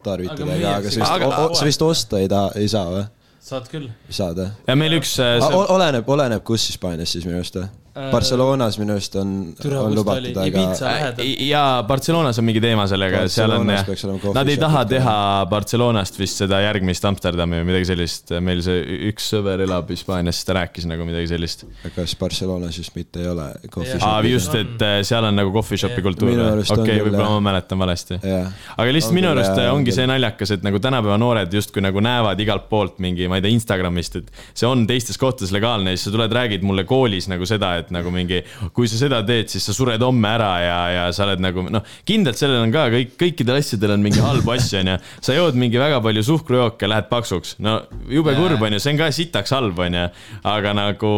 [0.02, 3.04] tarvitada Aga aga müüakse sa vist Aga-, sa vist osta ei taha, ei saa või?
[3.42, 3.86] saad küll.
[4.10, 4.48] saad või?
[4.66, 7.68] ja meil üks äh, see- oleneb, oleneb, kus Hispaanias siis minu arust või?
[7.92, 11.26] Barcelonas minu arust on, on lubatud, aga Ibiza lähedal.
[11.44, 15.16] ja Barcelonas on mingi teema sellega, seal on coffee Nad ei taha teha
[15.50, 20.48] Barcelonast vist seda järgmist Amsterdami või midagi sellist, meil see üks sõber elab Hispaanias, siis
[20.48, 21.66] ta rääkis nagu midagi sellist.
[21.96, 24.00] kas Barcelonas just mitte ei ole coffee Jaa.
[24.00, 24.32] aa, shop'i?
[24.32, 26.06] just, et äh, seal on nagu coffee shop'i Jah.
[26.08, 27.36] kultuur okei, võib-olla jah.
[27.36, 28.20] ma mäletan valesti.
[28.24, 31.52] jah, aga lihtsalt On minu arust jah, on ongi see naljakas, et nagu tänapäeva noored
[31.52, 35.52] justkui nagu näevad igalt poolt mingi, ma ei tea, Instagramist, et see on teistes kohtades
[35.52, 38.42] legaalne ja siis sa tuled, räägid mulle koolis nagu seda, et nagu mingi,
[38.76, 41.84] kui sa seda teed, siis sa sured homme ära ja, ja sa oled nagu noh,
[42.08, 44.98] kindlalt sellel on ka kõik, kõikidel asjadel on mingi halbu asju, onju.
[45.24, 47.78] sa jood mingi väga palju suhkrujooke, lähed paksuks, no
[48.10, 50.06] jube kurb onju, see on ka sitaks halb onju.
[50.52, 51.12] aga nagu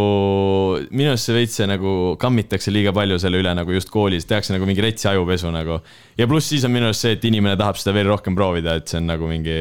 [0.90, 4.68] minu arust see veits nagu kammitakse liiga palju selle üle nagu just koolis, tehakse nagu
[4.68, 5.80] mingi retsi ajupesu nagu.
[6.18, 8.90] ja pluss siis on minu arust see, et inimene tahab seda veel rohkem proovida, et
[8.90, 9.58] see on nagu mingi,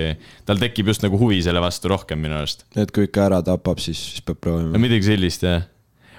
[0.48, 2.66] tal tekib just nagu huvi selle vastu rohkem minu arust.
[2.76, 4.82] et kui ikka ära tapab, siis, siis peab proovima.
[4.82, 5.70] midagi sellist jah.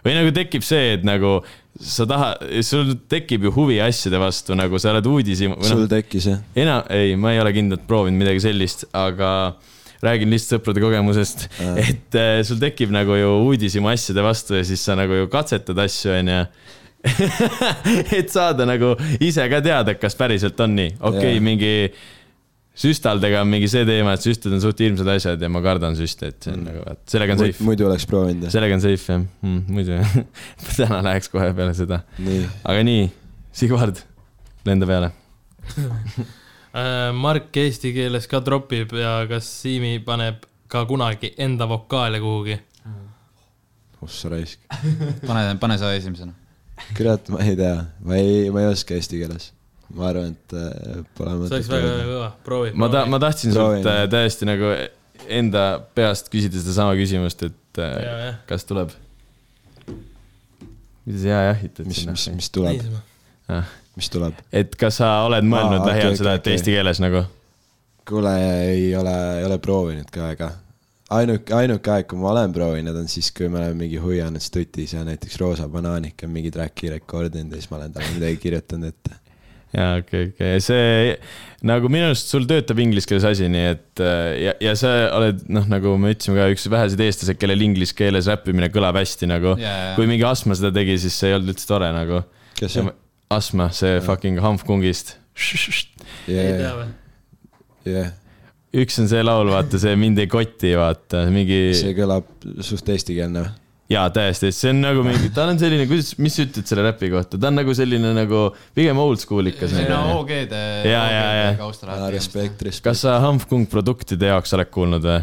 [0.05, 1.39] Või nagu tekib see, et nagu
[1.81, 5.91] sa tahad, sul tekib ju huvi asjade vastu, nagu sa oled uudisi või sul noh,
[5.91, 6.43] tekkis jah?
[6.59, 9.31] enam, ei, ma ei ole kindlalt proovinud midagi sellist, aga
[10.05, 11.75] räägin lihtsalt sõprade kogemusest, Aa.
[11.81, 15.79] et äh, sul tekib nagu ju uudishimu asjade vastu ja siis sa nagu ju katsetad
[15.87, 16.41] asju, onju.
[18.19, 21.73] et saada nagu ise ka teada, kas päriselt on nii, okei okay,, mingi
[22.75, 26.33] süstaldega on mingi see teema, et süstid on suht hirmsad asjad ja ma kardan süste,
[26.33, 27.67] et see on nagu, vaat sellega on safe.
[27.67, 30.17] muidu oleks proovinud sellega on safe jah mm,, muidu jah.
[30.79, 32.03] täna läheks kohe peale seda,
[32.65, 33.05] aga nii,
[33.55, 34.01] Sigvard,
[34.67, 35.13] lenda peale.
[36.75, 42.57] Äh, Mark eesti keeles ka tropib ja kas Siimi paneb ka kunagi enda vokaale kuhugi?
[44.05, 44.59] ossa raisk.
[45.27, 46.35] pane, pane sa esimesena.
[46.97, 49.53] kurat, ma ei tea, ma ei, ma ei oska eesti keeles.
[49.95, 52.73] Ma arvan, et äh, pole see oleks mõtet väga kõva, proovi.
[52.83, 54.73] ma ta-, ma tahtsin sult äh, täiesti nagu
[55.39, 55.65] enda
[55.97, 58.41] peast küsida sedasama küsimust, et äh, ja, jah.
[58.51, 58.95] kas tuleb?
[61.05, 62.37] mida sa jaa jahitad mis, mis, sinna?
[62.41, 62.85] mis tuleb,
[63.53, 63.71] Ah.
[63.97, 64.39] mis tuleb?
[64.53, 67.25] et kas sa oled mõelnud Aa, lähiajal okei, seda, okei, et eesti keeles nagu?
[68.09, 68.35] kuule,
[68.73, 70.51] ei ole, ei ole proovinud ka, ega
[71.15, 74.95] ainuke, ainuke aeg, kui ma olen proovinud, on siis, kui me oleme mingi huianud stutis
[74.97, 78.89] ja näiteks Roosa Banaanik on mingi track'i rekordinud ja siis ma olen talle midagi kirjutanud
[78.93, 79.19] ette.
[79.75, 81.15] jaa, okei, okei, see
[81.67, 85.45] nagu minu arust sul töötab inglise keeles asi, nii et äh, ja, ja sa oled
[85.53, 89.57] noh, nagu me ütlesime ka, üks väheseid eestlased, kellel inglise keeles räppimine kõlab hästi nagu.
[89.61, 89.95] Jaa.
[89.99, 92.23] kui mingi Asma seda tegi, siis see ei olnud üldse tore nagu.
[92.59, 92.95] kes see?
[93.35, 95.17] Asma, see fucking Hanf Kungist.
[96.29, 96.87] ei tea jah, või?
[97.91, 98.13] jah,
[98.85, 102.29] üks on see laul, vaata see Mind ei koti, vaata mingi see kõlab
[102.63, 103.61] suht eestikeelne või?
[103.91, 107.11] jaa, täiesti, see on nagu mingi, tal on selline, kuidas, mis sa ütled selle räpi
[107.13, 108.45] kohta, ta on nagu selline nagu
[108.77, 109.69] pigem old school ikka.
[109.71, 111.51] see on OG-de, Jaa, jaa, jaa.
[111.51, 112.07] OG-de kausta läheb.
[112.17, 112.85] respekt, respekt.
[112.89, 115.21] kas sa Hanf Kung produktide jaoks oled kuulnud või?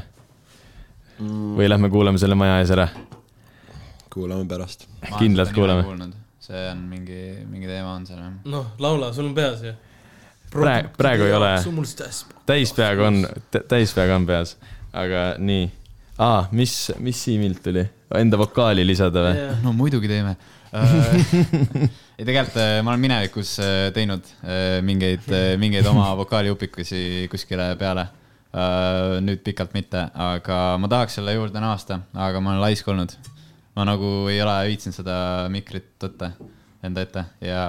[1.21, 2.87] Mm, või lähme kuulame selle maja ees ära?
[4.11, 4.87] kuulame pärast.
[5.17, 6.11] kindlalt kuulame..
[6.41, 8.33] see on mingi, mingi teema on seal jah.
[8.45, 9.73] noh, laula, sul on peas ju.
[10.51, 11.51] Praegu- praegu ei ole.
[12.45, 13.21] täispeaga on,
[13.71, 14.57] täispeaga on peas,
[14.93, 15.69] aga nii.
[16.21, 17.83] aa, mis, mis Siimilt tuli?
[18.19, 19.45] Enda vokaali lisada või?
[19.63, 20.35] No muidugi teeme.
[20.71, 25.25] ei, tegelikult äh, ma olen minevikus äh, teinud äh, mingeid,
[25.59, 28.07] mingeid oma vokaalijupikusi kuskile peale.
[29.23, 33.13] nüüd pikalt mitte, aga ma tahaks selle juurde naasta, aga ma olen laisk olnud.
[33.79, 35.13] ma nagu ei ole viitsinud seda
[35.47, 36.33] mikrit võtta
[36.83, 37.61] enda ette ja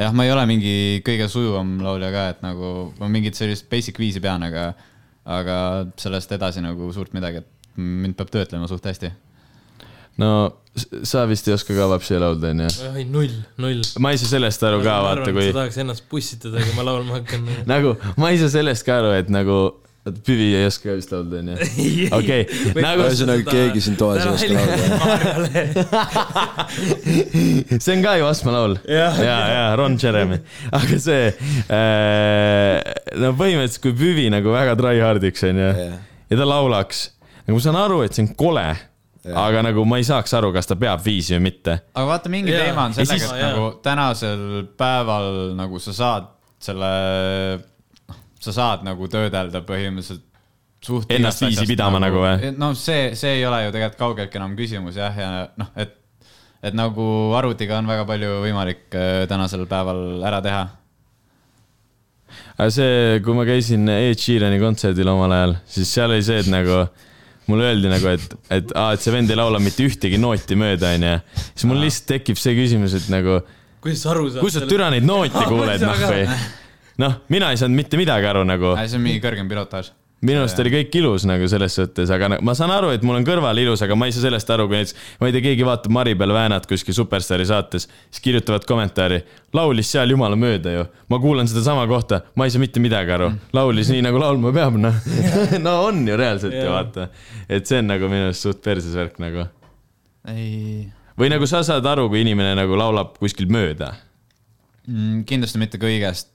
[0.00, 4.00] jah, ma ei ole mingi kõige sujuvam laulja ka, et nagu ma mingit sellist basic
[4.00, 4.70] viisi pean, aga,
[5.24, 5.56] aga
[6.00, 9.12] sellest edasi nagu suurt midagi, et mind peab töötlema suht hästi
[10.20, 10.32] no
[11.04, 12.68] sa vist ei oska ka vapsi laulda, onju?
[12.96, 13.84] ei, null, null.
[14.00, 17.20] ma ei saa sellest aru ka, vaata kui sa tahaks ennast pussitada, kui ma laulma
[17.20, 17.40] hakkan.
[17.72, 19.58] nagu ma ei saa sellest ka aru, et nagu
[20.02, 21.54] Püvi ei oska ka vist laulda, onju?
[22.16, 22.46] okei,
[22.82, 24.82] nagu ühesõnaga, keegi siin toas ei oska laulda.
[27.84, 28.74] see on ka ju Asma laul.
[28.88, 30.40] ja, ja, ja Ron Jeremy,
[30.80, 31.30] aga see
[31.68, 35.98] äh,, no põhimõtteliselt, kui Püvi nagu väga try hard'iks onju Jah.
[36.30, 37.04] ja ta laulaks,
[37.46, 38.66] nagu ma saan aru, et see on kole,
[39.44, 41.78] aga nagu ma ei saaks aru, kas ta peab viisi või mitte.
[41.94, 42.66] aga vaata, mingi Jaa.
[42.68, 44.44] teema on Ja sellega, et nagu tänasel
[44.78, 46.28] päeval nagu sa saad
[46.62, 46.92] selle,
[48.42, 50.28] sa saad nagu töödelda põhimõtteliselt
[50.82, 52.52] suht Ennast igast viisi pidama nagu või?
[52.58, 55.28] noh, see, see ei ole ju tegelikult kaugeltki enam küsimus jah, ja
[55.60, 55.94] noh, et,
[56.62, 57.04] et nagu
[57.38, 60.64] arvutiga on väga palju võimalik äh, tänasel päeval ära teha.
[62.58, 66.50] Aga see, kui ma käisin Ed Sheerani kontserdil omal ajal, siis seal oli see, et
[66.52, 66.84] nagu
[67.50, 70.92] mulle öeldi nagu, et, et aa, et see vend ei laula mitte ühtegi nooti mööda,
[70.96, 71.14] onju.
[71.52, 73.40] siis mul lihtsalt tekib see küsimus, et nagu,
[73.82, 74.44] kuidas sa aru saad?
[74.44, 76.22] kus sa türa neid noote kuuled, noh või?
[77.02, 78.76] noh, mina ei saanud mitte midagi aru nagu.
[78.84, 79.92] see on mingi kõrgem pilotaaž.
[80.22, 83.18] Minu arust oli kõik ilus nagu selles suhtes, aga nagu, ma saan aru, et mul
[83.18, 85.66] on kõrval ilus, aga ma ei saa sellest aru, kui näiteks, ma ei tea, keegi
[85.66, 89.22] vaatab Maribel Väänat kuskil Superstaari saates, siis kirjutavad kommentaari,
[89.56, 90.86] laulis seal jumala mööda ju.
[91.10, 94.78] ma kuulan sedasama kohta, ma ei saa mitte midagi aru, laulis nii nagu laulma peab,
[94.80, 95.02] noh.
[95.66, 97.10] no on ju reaalselt ju vaata,
[97.48, 99.48] et see on nagu minu arust suht perses värk nagu.
[100.30, 100.86] ei,
[101.18, 103.94] või nagu sa saad aru, kui inimene nagu laulab kuskil mööda,
[104.90, 106.31] Mm, kindlasti mitte kõigest,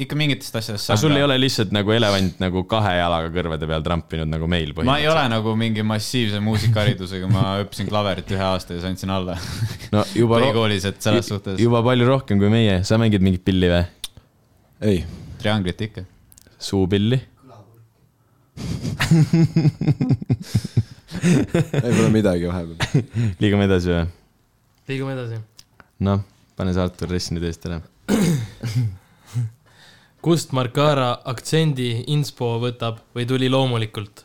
[0.00, 3.84] ikka mingitest asjadest aga sul ei ole lihtsalt nagu elevant nagu kahe jalaga kõrvade peal
[3.86, 8.74] trampinud nagu meil ma ei ole nagu mingi massiivse muusikaharidusega, ma õppisin klaverit ühe aasta
[8.74, 9.38] ja siis andsin alla
[9.94, 13.70] no juba, põhikoolis, et selles suhtes juba palju rohkem kui meie, sa mängid mingit pilli
[13.70, 13.84] või?
[14.92, 15.04] ei,
[15.42, 16.06] trianglit ikka.
[16.58, 17.20] suupilli?
[21.82, 23.04] ei pole midagi vahepeal.
[23.42, 24.06] liigume edasi või?
[24.90, 25.40] liigume edasi.
[26.06, 26.24] noh,
[26.58, 27.80] pane see Artur Ress nüüd eest ära.
[30.22, 34.24] kust Markara aktsendi inspo võtab või tuli loomulikult?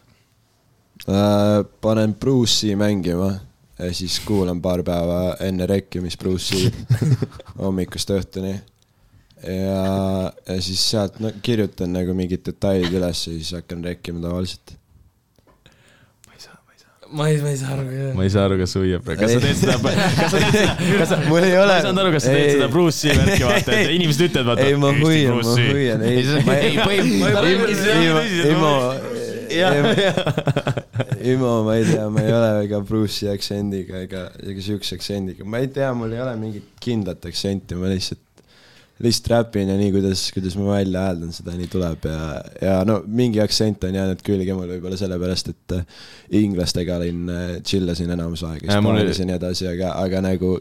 [1.07, 3.33] Äh, panen Bruce'i mängima
[3.79, 6.71] ja siis kuulan paar päeva enne rekkimist Bruce'i
[7.63, 8.55] hommikust õhtuni.
[9.43, 14.77] ja, ja siis sealt no, kirjutan nagu mingid detailid üles ja siis hakkan rekkima tavaliselt.
[17.15, 18.13] Ma ei, ma ei saa aru ka.
[18.17, 20.73] ma ei saa aru, kas sa hoiab, kas sa teed seda, kas sa teed seda,
[20.99, 23.43] kas sa, mul ei ma ole ei saanud aru, kas sa teed seda Bruce'i värki,
[23.47, 24.65] vaata, et inimesed ütlevad, vaata.
[24.67, 27.13] ei, ma hoian, ma hoian, ei, ma ei, ei,
[28.51, 28.73] Imo.
[31.25, 35.63] Imo, ma ei tea, ma ei ole väga Bruce'i aktsendiga ega, ega siukse aktsendiga, ma
[35.63, 38.24] ei tea, mul ei ole mingit kindlat aktsenti, ma lihtsalt,
[39.03, 42.19] lihtsalt räpin ja nii, kuidas, kuidas ma välja hääldan, seda nii tuleb ja,
[42.61, 46.05] ja no mingi aktsent on jäänud külge mul võib-olla sellepärast, et äh,
[46.39, 47.25] inglastega olin,
[47.67, 50.55] chill asin enamus aega, Hispaanias ja nii edasi, aga, aga nagu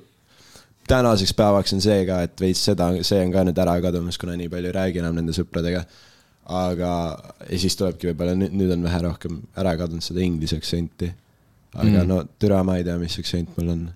[0.89, 4.37] tänaseks päevaks on see ka, et veits seda, see on ka nüüd ära kadumas, kuna
[4.39, 5.85] nii palju ei räägi enam nende sõpradega.
[6.45, 6.89] aga,
[7.49, 11.09] ja siis tulebki võib-olla nüüd, nüüd on vähe rohkem ära kadunud seda inglise aktsenti.
[11.73, 12.09] aga mm.
[12.09, 13.87] no türa ma ei tea, mis aktsent mul on.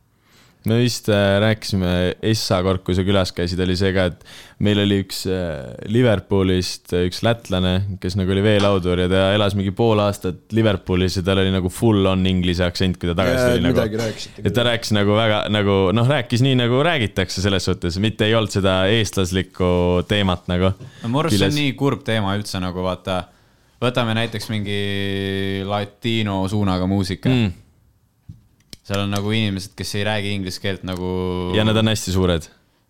[0.66, 1.90] Me vist äh, rääkisime
[2.22, 4.24] Essa kord, kui sa külas käisid, oli see ka, et
[4.64, 9.70] meil oli üks äh, Liverpoolist üks lätlane, kes nagu oli veelaudur ja ta elas mingi
[9.76, 13.68] pool aastat Liverpoolis ja tal oli nagu full on inglise aktsent, kui ta tagasi tuli
[13.68, 14.10] nagu
[14.42, 18.34] et ta rääkis nagu väga nagu noh, rääkis nii nagu räägitakse selles suhtes, mitte ei
[18.38, 19.70] olnud seda eestlaslikku
[20.10, 20.74] teemat nagu.
[21.04, 23.22] no mu arust see on nii kurb teema üldse nagu vaata,
[23.82, 24.82] võtame näiteks mingi
[25.68, 27.67] latino suunaga muusika mm..
[28.88, 31.10] Seal on nagu inimesed, kes ei räägi inglise keelt nagu.
[31.56, 32.48] ja nad on hästi suured.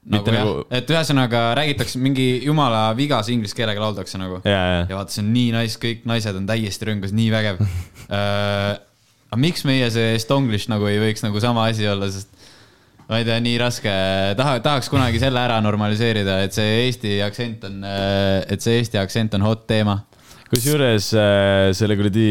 [0.09, 4.41] nagu jah nagu, et ühesõnaga räägitakse mingi jumala vigase inglise keelega lauldakse nagu.
[4.47, 7.65] ja, ja, ja vaata, see on nii nice, kõik naised on täiesti rõngas, nii vägev
[7.65, 7.73] uh.
[9.29, 12.31] aga miks meie see Estonglish nagu ei võiks nagu sama asi olla, sest
[13.09, 13.93] ma ei tea, nii raske,
[14.39, 19.37] taha, tahaks kunagi selle ära normaliseerida, et see Eesti aktsent on, et see Eesti aktsent
[19.39, 20.03] on hot teema.
[20.53, 22.29] kusjuures äh, selle kuradi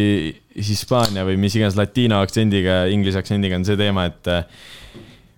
[0.58, 4.32] Hispaania või mis iganes latiino aktsendiga, inglise aktsendiga on see teema, et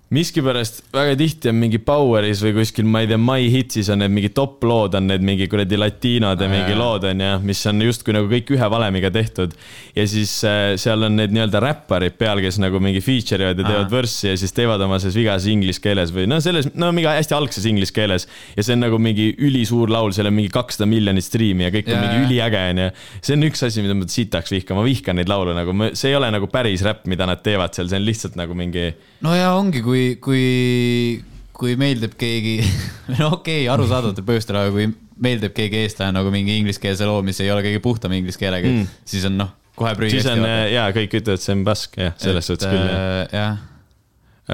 [0.10, 4.13] miskipärast väga tihti on mingi Poweris või kuskil, ma ei tea, My Hitsis on need
[4.15, 8.15] mingi top lood on need mingi kuradi latiinode mingi lood on ju, mis on justkui
[8.15, 9.54] nagu kõik ühe valemiga tehtud.
[9.93, 13.67] ja siis äh, seal on need nii-öelda räpparid peal, kes nagu mingi feature ivad ja
[13.67, 17.12] teevad võrssi ja siis teevad oma selles vigases inglise keeles või no selles, no mingi
[17.12, 18.26] hästi algses inglise keeles.
[18.56, 21.86] ja see on nagu mingi ülisuur laul, seal on mingi kakssada miljonit striimi ja kõik
[21.86, 22.89] on Jaa, mingi üliäge onju.
[23.22, 26.17] see on üks asi, mida ma sitaks vihkan, ma vihkan neid laule nagu, see ei
[26.17, 28.89] ole nagu päris räpp, mida nad teevad seal, see on lihtsalt nagu mingi
[29.26, 31.19] no ja ongi, kui, kui,
[31.55, 32.57] kui meeldib keegi,
[33.17, 37.39] no okei okay,, arusaadavatel põhjustel, aga kui meeldib keegi eestlane nagu mingi ingliskeelse loo, mis
[37.43, 38.88] ei ole kõige puhtam inglise keelega Mm.
[39.07, 40.47] siis on noh, kohe siis prügikasti on.
[40.73, 42.95] ja kõik ütlevad, see on pask jah, selles suhtes küll jah.
[42.95, 43.59] äh, jah,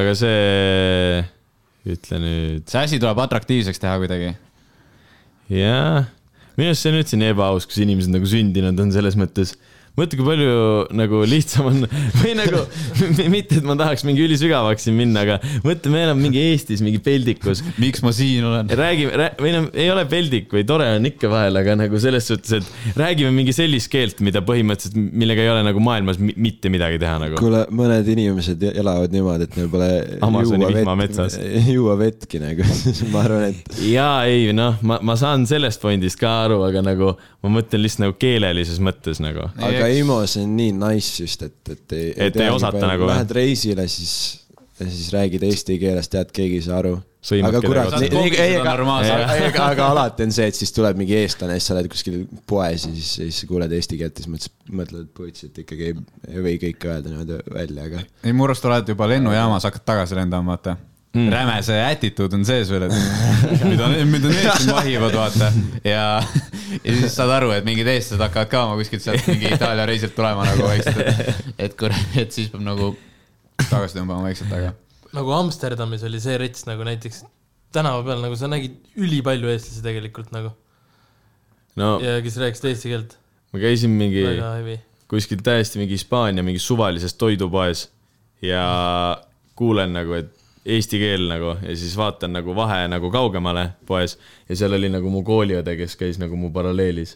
[0.01, 1.21] aga see,
[1.95, 4.33] ütle nüüd, see asi tuleb atraktiivseks teha kuidagi.
[5.53, 6.09] jah,
[6.57, 9.55] minu arust see on üldse nii ebaaus, kus inimesed nagu sündinud on selles mõttes
[9.95, 10.55] mõtle, kui palju
[10.95, 11.85] nagu lihtsam on
[12.21, 12.63] või nagu
[13.31, 16.99] mitte, et ma tahaks mingi ülisügavaks siin minna, aga mõtle, me elame mingi Eestis mingi
[17.03, 17.63] peldikus.
[17.81, 18.71] miks ma siin olen?
[18.75, 22.27] räägime rää,, või noh, ei ole peldik või tore on ikka vahel, aga nagu selles
[22.31, 26.71] suhtes, et räägime mingi sellist keelt, mida põhimõtteliselt, millega ei ole nagu maailmas mi- mitte
[26.73, 27.39] midagi teha nagu.
[27.39, 29.89] kuule, mõned inimesed elavad niimoodi, et neil pole
[30.25, 31.39] Amazoni juua vihmametsas.
[31.39, 32.67] vett, juua vettki nagu,
[33.13, 37.15] ma arvan, et jaa, ei noh, ma, ma saan sellest fondist ka aru, aga nagu
[37.45, 39.49] ma mõtlen lihtsalt nagu keelelises mõttes nagu.
[39.69, 42.13] aga Imo, see on nii nice just, et, et ei.
[42.29, 43.13] Et ei osata nagu või?
[43.13, 44.15] Lähed reisile, siis,
[44.79, 46.95] siis räägid eesti keeles, tead, keegi ei saa aru.
[47.25, 51.71] Aga kurat ei, aga, aga, aga alati on see, et siis tuleb mingi eestlane, siis
[51.71, 55.07] sa oled kuskil poes ja siis, siis sa kuuled eesti keelt ja siis mõtled, mõtled,
[55.07, 55.95] et putsi, et ikkagi ei,
[56.29, 60.19] ei või kõike öelda niimoodi välja, aga ei, mu arust oled juba lennujaamas, hakkad tagasi
[60.19, 60.77] lendama, vaata.
[61.15, 61.31] Mm.
[61.31, 65.51] räme see attitude on sees veel, et mida, mida need siin vahivad, vaata.
[65.87, 66.05] ja,
[66.81, 70.15] ja siis saad aru, et mingid eestlased hakkavad ka oma kuskilt sealt mingi Itaalia reisilt
[70.17, 72.91] tulema nagu vaikselt, et, kurat, et siis peab nagu
[73.69, 74.73] tagasi tõmbama vaikselt, aga
[75.15, 77.23] nagu Amsterdamis oli see rets nagu näiteks
[77.75, 80.51] tänava peal nagu sa nägid ülipalju eestlasi tegelikult nagu
[81.79, 83.15] no ja kes rääkisid eesti keelt,
[83.55, 84.25] ma käisin mingi
[85.11, 87.87] kuskil täiesti mingi Hispaania mingis suvalises toidupoes
[88.43, 88.65] ja
[89.55, 94.15] kuulen nagu, et eesti keel nagu ja siis vaatan nagu vahe nagu kaugemale poes
[94.49, 97.15] ja seal oli nagu mu kooliõde, kes käis nagu mu paralleelis.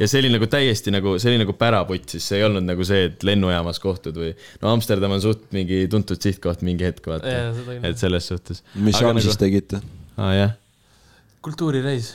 [0.00, 2.84] ja see oli nagu täiesti nagu, see oli nagu pärapott siis, see ei olnud nagu
[2.84, 7.36] see, et lennujaamas kohtud või no Amsterdam on suht mingi tuntud sihtkoht mingi hetk vaata
[7.88, 8.64] et selles suhtes.
[8.74, 9.80] mis Aga Amsis nagu- tegite?
[10.20, 10.52] aa jah,
[11.40, 12.10] kultuurireis,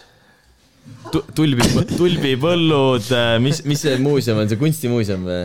[1.34, 3.10] tulbi, tulbipõllud,
[3.41, 5.41] mis, mis see muuseum on, see kunstimuuseum või?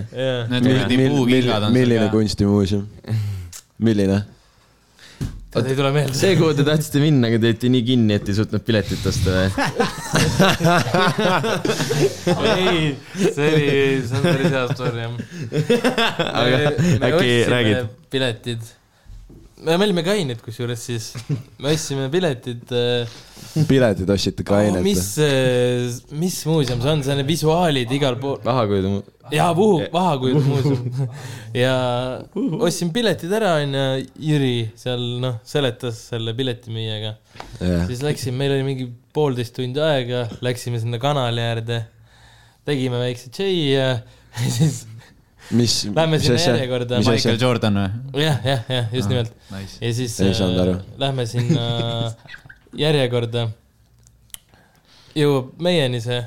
[1.70, 2.85] on milline kunstimuuseum?
[3.81, 4.20] milline?
[5.50, 6.14] tead, ei tule meelde.
[6.18, 9.28] see, kuhu te tahtsite minna, aga te jäite nii kinni, et ei suutnud piletit osta
[9.36, 9.48] või?
[12.50, 12.82] ei,
[13.18, 13.70] see oli,
[14.06, 15.14] see on päris hea story jah.
[16.30, 16.60] aga
[17.10, 17.96] äkki räägid?
[18.10, 18.62] piletid.
[19.61, 21.11] Me me olime kained kusjuures siis,
[21.61, 23.18] me ostsime piletid äh,
[23.68, 24.83] piletid ostsite ka ainet?
[24.85, 25.07] mis,
[26.16, 28.38] mis muuseum see on, see on visuaalid igal pool.
[28.44, 29.03] vahakujude mu-,
[29.35, 31.09] jaa, Puhu, Vahakujude muuseum.
[31.62, 31.75] ja
[32.61, 33.85] ostsin piletid ära, onju,
[34.31, 37.14] Jüri seal noh, seletas selle piletimüüjaga.
[37.61, 41.83] jah, siis läksime, meil oli mingi poolteist tundi aega, läksime sinna kanali äärde,
[42.68, 43.90] tegime väikse tšei ja
[44.57, 44.85] siis
[45.50, 47.40] mis, Lähme mis sinna järjekorda, mis asja Michael?
[47.42, 48.24] Jordan või?
[48.24, 49.32] jah, jah, jah, just nimelt.
[49.54, 49.78] Nice.
[49.80, 51.64] ja siis äh, lähme sinna
[52.84, 53.48] järjekorda.
[55.18, 56.20] jõuab meieni see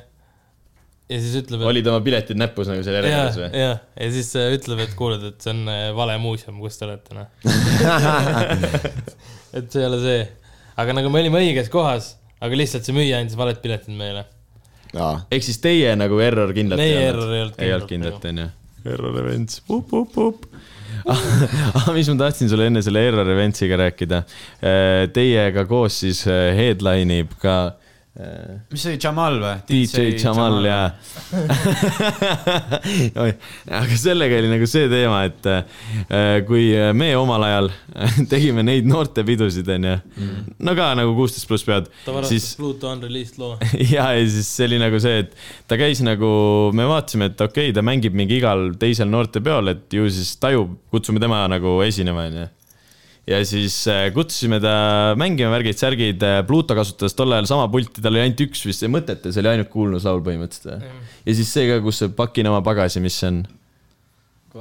[1.13, 3.49] ja siis ütleb, et olid oma piletid näpus nagu seal järjekorras või?
[3.59, 6.83] ja, ja siis äh, ütleb, et kuuled, et see on äh, vale muuseum, kus te
[6.87, 7.27] olete, noh.
[9.57, 10.21] et see ei ole see.
[10.79, 12.05] aga nagu me olime õiges kohas,
[12.43, 14.21] aga lihtsalt see müüja andis valed piletid meile.
[14.93, 18.47] ehk siis teie nagu error kindlalt Meie error ei olnud ei olnud kindlalt, kindlalt, onju.
[18.85, 20.45] Error events, up, up, up.
[21.95, 24.23] mis ma tahtsin sulle enne selle error eventsiga rääkida.
[25.13, 27.82] Teiega koos siis äh, headline ib ka äh,
[28.13, 29.53] mis see oli, Jamal või?
[29.65, 30.81] DJ Jamal ja.
[33.79, 37.71] aga sellega oli nagu see teema, et äh, kui me omal ajal
[38.33, 39.95] tegime neid noortepidusid, onju,
[40.61, 43.57] no ka nagu kuusteist pluss pead, ta varastas siis Pluto Unreleased loo.
[43.81, 45.33] ja, ja siis see oli nagu see, et
[45.65, 46.29] ta käis nagu,
[46.77, 50.77] me vaatasime, et okei okay,, ta mängib mingi igal teisel noortepeol, et ju siis tajub,
[50.93, 52.45] kutsume tema nagu esinema, onju.
[53.29, 54.75] Ja siis äh, kutsusime ta
[55.19, 59.43] mängima värgid-särgid, Pluto kasutas tol ajal sama pulti, tal oli ainult üks vist, mõtete, see
[59.43, 60.87] oli ainult kuulnuslaul põhimõtteliselt
[61.23, 63.43] ja siis see ka, kus see pakin oma pagasi, mis see on?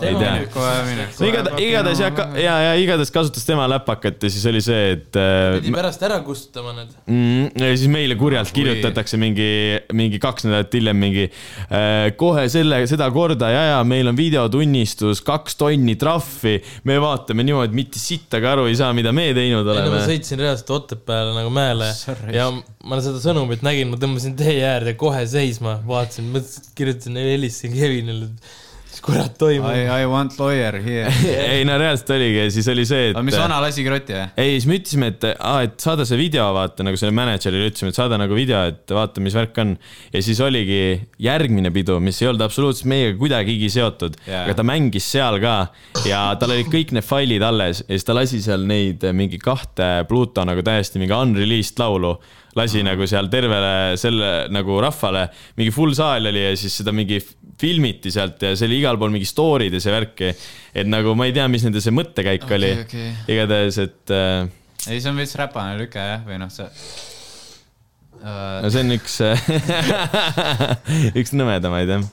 [0.00, 0.32] Ei tea.
[0.40, 5.18] no igatahes, igatahes jah, ja, ja igatahes kasutas tema läpakat ja siis oli see, et
[5.20, 6.94] äh, pidi pärast ära kustutama need.
[7.04, 7.50] mm,.
[7.60, 9.50] ja siis meile kurjalt kirjutatakse mingi,
[9.92, 15.20] mingi kaks nädalat hiljem mingi äh, kohe selle, seda korda ja, ja meil on videotunnistus,
[15.26, 16.56] kaks tonni trahvi.
[16.88, 20.02] me vaatame niimoodi, mitte sittagi aru ei saa, mida me teinud ei no ma oleme.
[20.08, 22.32] sõitsin reaalselt Otepääle nagu mäele Sorry.
[22.38, 22.48] ja
[22.88, 28.32] ma seda sõnumit nägin, ma tõmbasin tee äärde kohe seisma, vaatasin, mõtlesin, kirjutasin, helistasin Kevinile,
[29.02, 29.70] kurat toimub.
[29.74, 31.10] I, I want lawyer here.
[31.56, 33.16] ei no reaalselt oligi, siis oli see, et.
[33.16, 34.26] aga mis vana lasigi rotti või?
[34.44, 37.92] ei, siis me ütlesime, et aa, et saada see video, vaata nagu selle mänedžerile ütlesime,
[37.92, 39.74] et saada nagu video, et vaata, mis värk on.
[40.12, 40.82] ja siis oligi
[41.22, 45.56] järgmine pidu, mis ei olnud absoluutselt meiega kuidagigi seotud yeah., aga ta mängis seal ka
[46.08, 49.90] ja tal olid kõik need failid alles ja siis ta lasi seal neid mingi kahte
[50.08, 52.16] Pluto nagu täiesti mingi unreleased laulu
[52.58, 57.20] lasi nagu seal tervele selle nagu rahvale, mingi full saal oli ja siis seda mingi
[57.62, 60.32] filmiti sealt ja see oli igal pool mingi story'd ja see värki.
[60.74, 63.08] et nagu ma ei tea, mis nende see mõttekäik Okei, oli okei.
[63.36, 64.50] igatahes, et äh,
[64.88, 66.68] ei, see on veits räpane lüke jah, või noh, see
[68.22, 68.70] no uh,.
[68.70, 69.18] see on üks,
[71.22, 72.06] üks nõmedamaid jah.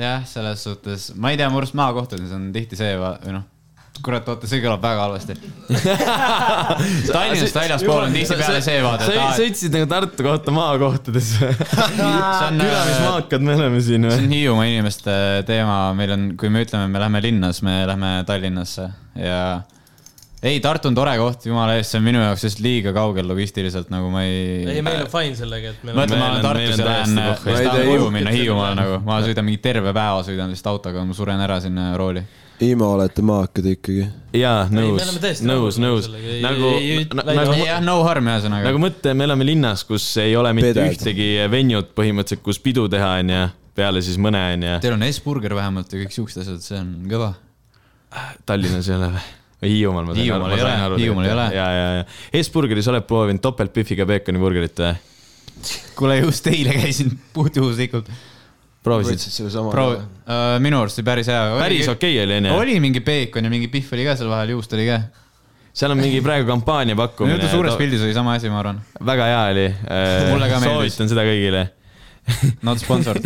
[0.00, 3.48] jah, selles suhtes, ma ei tea, mu arust maakohtades on tihti see või noh,
[4.04, 5.36] kurat, oota, see kõlab väga halvasti.
[7.14, 11.34] Tallinnast väljaspool on tihtipeale see vaade, sa sõitsid nagu Tartu kohta maakohtades.
[11.38, 14.24] see on, külamismaakad me oleme siin see või?
[14.24, 15.14] on Hiiumaa inimeste
[15.48, 19.44] teema, meil on, kui me ütleme, me lähme linnas, me lähme Tallinnasse ja
[20.44, 23.88] ei, Tartu on tore koht, jumala eest, see on minu jaoks lihtsalt liiga kaugel logistiliselt,
[23.92, 24.64] nagu ma ei.
[24.74, 26.20] ei, meil on fine sellega, et meil mõtle, on.
[26.20, 27.28] ma Meil olen Tartus ja lähen, ma.
[27.32, 31.04] Ma ei tahan koju minna Hiiumaale nagu, ma sõidan mingi terve päeva sõidan lihtsalt autoga,
[31.08, 32.24] ma suren ära sinna rooli.
[32.62, 34.04] Imo olete maakad ikkagi.
[34.38, 36.06] jaa, nõus nõus, nõus
[36.42, 36.70] nagu
[37.26, 38.82] nagu jah, no harm ühesõnaga nagu.
[38.82, 40.94] mõtle, me elame linnas, kus ei ole mitte Peded.
[40.94, 43.40] ühtegi venjut põhimõtteliselt, kus pidu teha, onju,
[43.74, 44.76] peale siis mõne, onju.
[44.84, 47.32] Teil on S-burger vähemalt ja kõik siuksed asjad, see on kõva.
[48.46, 49.24] Tallinnas ei ole või?
[49.64, 51.48] Hiiumaal ma sain Hiiumaal ei ole, Hiiumaal ei ole.
[51.56, 54.94] ja, ja, ja Hesburgeris oled proovinud topeltpühviga peekoniburgerit või?
[55.98, 58.10] kuule, just eile käisin puhtjuhuslikult.
[58.84, 59.18] proovisid?
[59.18, 60.00] võtsid selle sama proovi,
[60.64, 61.42] minu arust oli päris hea.
[61.58, 62.56] päris okei oli onju.
[62.56, 65.00] oli mingi peekon ja mingi pihv oli ka seal vahel, juust oli ka.
[65.74, 67.50] seal on mingi praegu kampaania pakkumine nüüd.
[67.52, 68.82] suures pildis oli sama asi, ma arvan.
[69.12, 69.68] väga hea oli.
[70.32, 70.98] Mulle ka meeldis.
[70.98, 71.68] soovitan seda kõigile.
[72.66, 73.24] Not sponsored.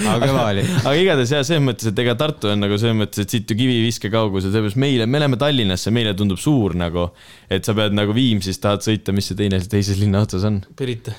[0.00, 0.64] aga kõva oli.
[0.64, 3.56] aga igatahes jah, selles mõttes, et ega Tartu on nagu selles mõttes, et siit ju
[3.58, 7.10] kiviviske kaugusel, sellepärast meile, me oleme Tallinnasse, meile tundub suur nagu,
[7.52, 10.62] et sa pead nagu Viimsist tahad sõita, mis see teine, teises linna otsas on.
[10.78, 11.16] Pirita.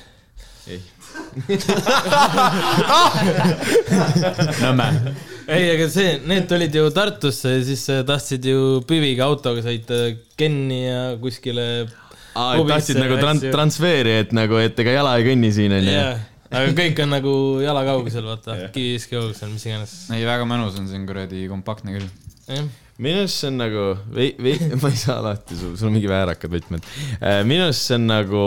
[4.61, 4.87] Nõmme.
[5.47, 9.95] ei, aga see, need tulid ju Tartusse ja siis äh, tahtsid ju Püviga autoga sõita
[10.39, 11.65] Kenni ja kuskile.
[12.35, 15.95] aa, et tahtsid nagu tran-, transfeeri, et nagu, et ega jala ei kõnni siin onju.
[15.95, 19.91] jah, aga kõik on nagu jala kaugusel, vaata, kiviviske kaugusel, mis iganes.
[20.11, 22.09] ei, väga mõnus on siin kuradi kompaktne küll.
[22.51, 22.65] jah,
[23.01, 23.83] minu arust see on nagu,
[24.15, 26.81] vei-, vei-, ma ei saa alati, sul, sul on mingi väärakad võtmed.
[27.47, 28.43] minu arust see on nagu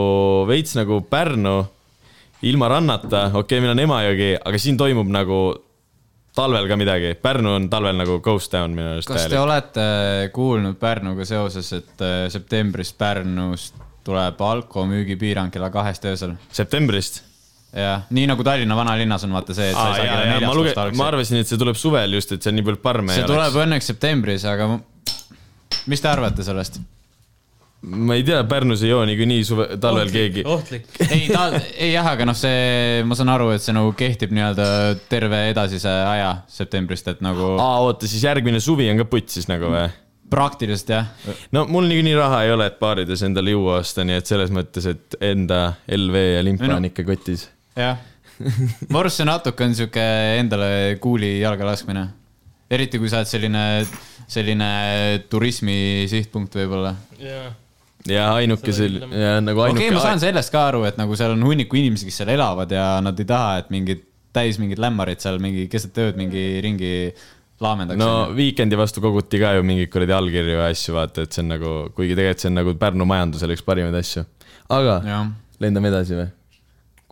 [0.50, 1.58] veits nagu Pärnu
[2.50, 5.40] ilma rannata, okei okay,, meil on Emajõgi, aga siin toimub nagu
[6.34, 7.14] talvel ka midagi.
[7.22, 9.10] Pärnu on talvel nagu ghost town minu arust.
[9.10, 9.86] kas te olete
[10.34, 16.34] kuulnud Pärnuga seoses, et äh, septembris Pärnust tuleb alkomüügipiirang kella kahest öösel?
[16.52, 17.22] septembrist?
[17.74, 20.34] jah, nii nagu Tallinna vanalinnas on vaata see, et sa aa ei saa kella ma
[20.34, 21.06] neljast osta, ma algselt.
[21.08, 24.44] arvasin, et see tuleb suvel just, et seal nii palju parme see tuleb õnneks septembris,
[24.46, 24.82] aga ma-
[25.90, 26.78] mis te arvate sellest?
[27.84, 30.44] Ma ei tea, Pärnus ei joo niikuinii suve, talvel keegi.
[30.48, 30.86] ohtlik.
[31.14, 34.68] ei, ta, ei jah, aga noh, see, ma saan aru, et see nagu kehtib nii-öelda
[35.10, 39.72] terve edasise aja septembrist, et nagu aa, oota, siis järgmine suvi on ka putsis nagu
[39.72, 39.86] või?
[40.34, 41.10] praktiliselt jah.
[41.54, 44.88] no mul niikuinii raha ei ole, et baarides endale juua osta, nii et selles mõttes,
[44.90, 45.60] et enda
[45.92, 47.48] LV ja limpa no- on ikka kotis.
[47.78, 48.00] jah,
[48.88, 50.06] ma arvan, et see natuke on sihuke
[50.40, 50.70] endale
[51.02, 52.06] kuuli jalga laskmine.
[52.72, 53.64] eriti kui sa oled selline,
[54.26, 54.70] selline
[55.30, 56.96] turismi sihtpunkt võib-olla.
[57.20, 57.52] jaa,
[58.10, 61.16] ja ainuke küll, ja nagu okei ainuke okay,, ma saan sellest ka aru, et nagu
[61.18, 64.82] seal on hunniku inimesi, kes seal elavad ja nad ei taha, et mingid täis mingid
[64.82, 66.92] lämmarid seal mingi keset ööd mingi ringi
[67.62, 68.00] laamendaks.
[68.00, 71.52] no Weekend'i vastu koguti ka ju mingeid kuradi allkirju ja asju, vaata, et see on
[71.54, 74.24] nagu, kuigi tegelikult see on nagu Pärnu majandusele üks parimaid asju.
[74.74, 75.28] aga jah,
[75.62, 76.32] lendame edasi või?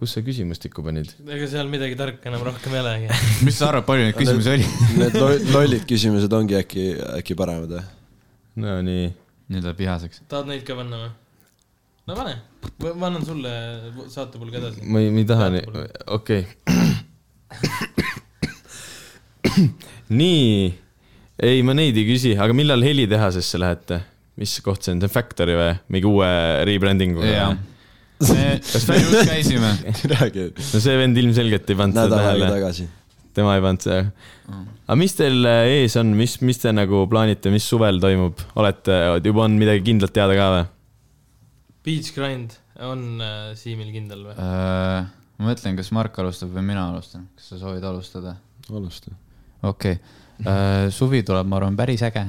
[0.02, 1.12] kus sa küsimustikku panid?
[1.30, 3.18] ega seal midagi tarka enam rohkem ei olegi.
[3.46, 4.70] mis sa arvad, palju neid küsimusi oli?
[4.98, 6.88] Need lo- lollid küsimused ongi äkki,
[7.20, 7.84] äkki paremad või?
[8.62, 9.12] Nonii,
[9.52, 10.22] nüüd läheb vihaseks.
[10.30, 11.10] tahad neid ka panna või?
[12.08, 12.34] no pane,
[12.98, 13.52] ma annan sulle
[14.12, 14.84] saatepulga edasi.
[14.84, 15.64] ma ei, ma ei taha nii,
[16.18, 16.42] okei.
[20.22, 20.46] nii,
[21.50, 24.02] ei ma neid ei küsi, aga millal helitehasesse lähete?
[24.40, 25.76] mis koht see on, see on Factory või?
[25.92, 26.32] mingi uue
[26.68, 27.52] rebrandinguga
[28.30, 28.88] me just
[29.28, 29.70] käisime.
[30.14, 32.88] räägi, no see vend ilmselgelt ei pannud seda nädal aega tähele, tagasi.
[33.36, 34.02] Tema ei pannud seda.
[34.86, 38.98] aga mis teil äh, ees on, mis, mis te nagu plaanite, mis suvel toimub, olete,
[39.24, 40.68] juba on midagi kindlat teada ka või?
[41.86, 44.36] Beach Grind on äh, Siimil kindel või?
[44.36, 48.36] Äh, ma mõtlen, kas Mark alustab või mina alustan, kas sa soovid alustada?
[48.70, 49.10] alusta.
[49.62, 52.24] okei okay., suvi tuleb, ma arvan, päris äge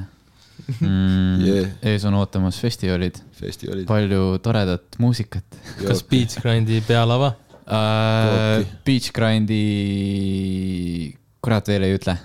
[0.80, 1.40] mm.
[1.44, 1.70] Yeah.
[1.82, 3.86] ees on ootamas festivalid, festivalid.
[3.88, 7.34] palju toredat muusikat kas Beach Grindi pealava?
[7.66, 8.64] uh,.
[8.84, 9.62] Beach Grindi,
[11.44, 12.18] kurat veel ei ütle.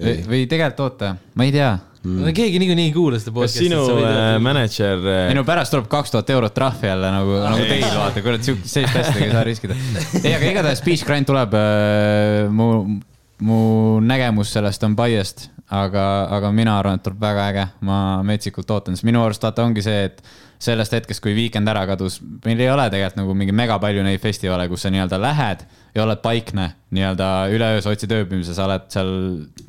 [0.00, 1.74] või, tegelikult oota, ma ei tea
[2.04, 3.68] no keegi niikuinii ei kuula seda kas podcast'i.
[3.68, 7.64] sinu äh, mänedžer äh, ei no pärast tuleb kaks tuhat eurot trahvi jälle nagu, nagu
[7.68, 9.78] teil vaata, kurat siukest, selliste asjadega ei saa riskida.
[10.20, 12.68] ei, aga igatahes Beach Grind tuleb äh,, mu,
[13.44, 13.60] mu
[14.04, 18.98] nägemus sellest on biased, aga, aga mina arvan, et tuleb väga äge, ma metsikult ootan,
[18.98, 20.20] sest minu arust vaata ongi see, et
[20.64, 24.22] sellest hetkest, kui Weekend ära kadus, meil ei ole tegelikult nagu mingi mega palju neid
[24.22, 28.88] festivale, kus sa nii-öelda lähed ja oled paikne nii-öelda üleöö, sa otsid ööbimise, sa oled
[28.92, 29.12] seal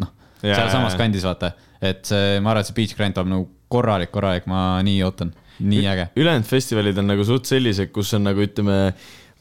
[0.02, 4.14] noh, sealsamas kandis vaata, et see, ma arvan, et see Beach Grind tuleb nagu korralik,
[4.14, 6.10] korralik, ma nii ootan, nii äge.
[6.20, 8.80] ülejäänud festivalid on nagu suht sellised, kus on nagu ütleme,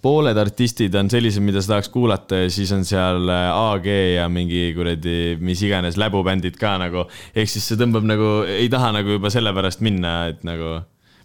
[0.05, 4.27] pooled artistid on sellised, mida sa tahaks kuulata ja siis on seal äh, AG ja
[4.33, 7.07] mingi kuradi mis iganes läbubändid ka nagu.
[7.33, 10.83] ehk siis see tõmbab nagu, ei taha nagu juba sellepärast minna, et nagu.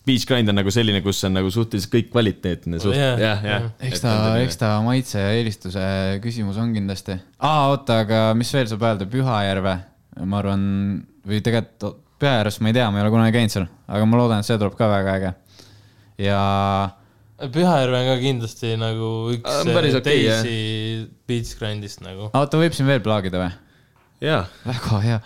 [0.10, 3.70] Beach Grind on nagu selline, kus on nagu suhteliselt kõik kvaliteetne suht-, Jah, jah, jah.
[3.86, 5.86] eks ta, eks ta maitse ja eelistuse
[6.26, 7.20] küsimus on kindlasti.
[7.40, 9.76] aa, oota, aga mis veel saab öelda, Pühajärve,
[10.26, 10.64] ma arvan,
[11.30, 14.42] või tegelikult Pühajärvest ma ei tea, ma ei ole kunagi käinud seal, aga ma loodan,
[14.44, 15.30] et see tuleb ka väga äge.
[16.26, 16.40] ja
[17.40, 20.42] Pühajärve on ka kindlasti nagu üks Ah, päris äh, okei, jah.
[20.44, 22.28] teisi Beach Grindist nagu.
[22.36, 23.54] oota, võib siin veel plaagida või?
[24.68, 25.18] Väga hea.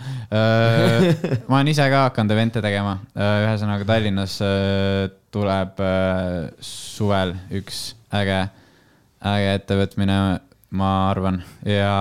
[1.48, 7.84] ma olen ise ka hakanud event'e tegema, ühesõnaga Tallinnas äh, tuleb äh, suvel üks
[8.14, 8.39] äge,
[9.34, 10.18] äge ettevõtmine,
[10.78, 11.94] ma arvan, ja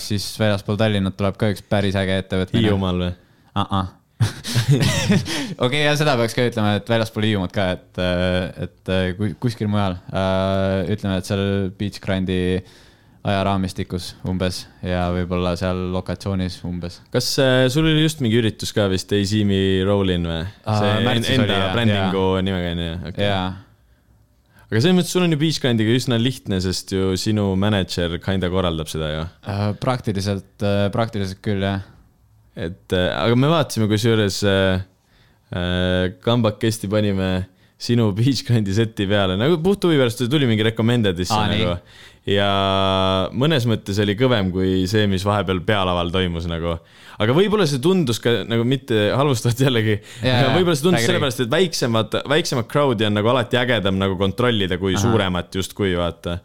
[0.00, 2.68] siis väljaspool Tallinnat tuleb ka üks päris äge ettevõtmine.
[2.68, 3.14] Hiiumaal või?
[3.54, 3.64] uh.
[3.64, 3.96] -uh.
[5.64, 8.00] okei, ja seda peaks ka ütlema, et väljaspool Hiiumaad ka, et,
[8.64, 11.44] et kuskil mujal äh,, ütleme, et seal
[11.76, 12.40] Beach Grindi
[13.20, 17.00] ajaraamistikus umbes ja võib-olla seal lokatsioonis umbes.
[17.12, 20.44] kas äh, sul oli just mingi üritus ka vist, Ei See Me Rollin või?
[20.64, 23.26] Aa, see oli, enda jah, brändingu nimega on ju, okei.
[23.28, 23.44] jaa,
[24.64, 28.88] aga selles mõttes sul on ju Beachgrindiga üsna lihtne, sest ju sinu mänedžer kinda korraldab
[28.92, 29.26] seda ju.
[29.44, 30.64] Äh, praktiliselt,
[30.96, 31.84] praktiliselt küll jah.
[32.56, 34.80] et äh, aga me vaatasime, kusjuures äh,
[35.52, 37.49] äh, kambakesti panime
[37.80, 41.64] sinu Beachgrindi seti peale, nagu puht huvi pärast tuli mingi recommended'isse Aa, nii.
[41.64, 41.98] nagu.
[42.28, 42.48] ja
[43.32, 46.76] mõnes mõttes oli kõvem kui see, mis vahepeal pealaval toimus nagu.
[47.20, 51.54] aga võib-olla see tundus ka nagu mitte halvustavalt jällegi, jaa, võib-olla see tundus sellepärast, et
[51.54, 55.06] väiksemad, väiksemat crowd'i on nagu alati ägedam nagu kontrollida kui Ahah.
[55.06, 56.40] suuremat justkui vaata.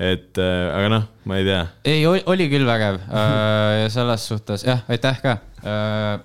[0.00, 4.80] et äh, aga noh, ma ei tea ei, oli küll vägev äh, selles suhtes jah,
[4.88, 6.16] aitäh ka äh,.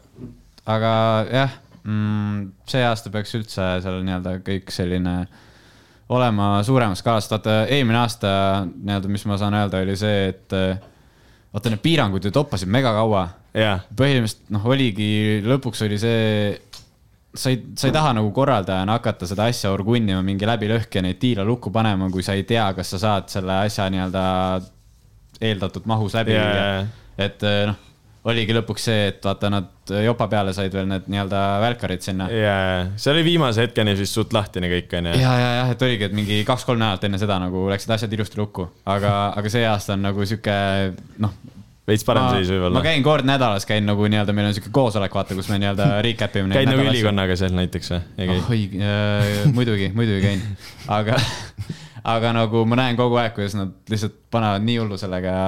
[0.66, 0.96] aga
[1.28, 5.16] jah mm,, see aasta peaks üldse seal nii-öelda kõik selline
[6.10, 8.30] olema suuremas skaalas, vaata eelmine aasta
[8.66, 10.78] nii-öelda, mis ma saan öelda, oli see, et äh,
[11.54, 13.28] vaata need piirangud ju toppasid mega kaua.
[13.56, 15.10] jaa, põhimõtteliselt noh, oligi,
[15.46, 16.52] lõpuks oli see,
[17.36, 21.22] sa ei, sa ei taha nagu korraldajana hakata seda asja orgunnima mingi läbilõhki ja neid
[21.22, 24.26] diile lukku panema, kui sa ei tea, kas sa saad selle asja nii-öelda
[25.42, 26.86] eeldatud mahus läbi viia jaa..
[27.26, 27.80] et eh, noh,
[28.26, 32.30] oligi lõpuks see, et vaata, nad jopa peale said veel need nii-öelda välkarid sinna.
[32.34, 35.18] ja, jaa, see oli viimase hetkeni vist suht lahtine kõik onju.
[35.22, 38.70] ja, jah, et oligi, et mingi kaks-kolm nädalat enne seda nagu läksid asjad ilusti lukku,
[38.90, 40.56] aga, aga see aasta on nagu sihuke
[41.22, 41.36] noh
[41.86, 42.84] veits parem seis ma võib-olla.
[42.86, 46.38] käin kord nädalas, käin nagu nii-öelda, meil on sihuke koosolek, vaata, kus me nii-öelda recap
[46.42, 46.56] ime.
[46.56, 48.00] käid nagu ülikonnaga seal näiteks või?
[48.18, 48.40] käi?
[48.50, 50.42] oi äh,, muidugi, muidugi käin,
[50.98, 51.20] aga,
[52.16, 55.46] aga nagu ma näen kogu aeg, kuidas nad lihtsalt panevad nii hullu sellega ja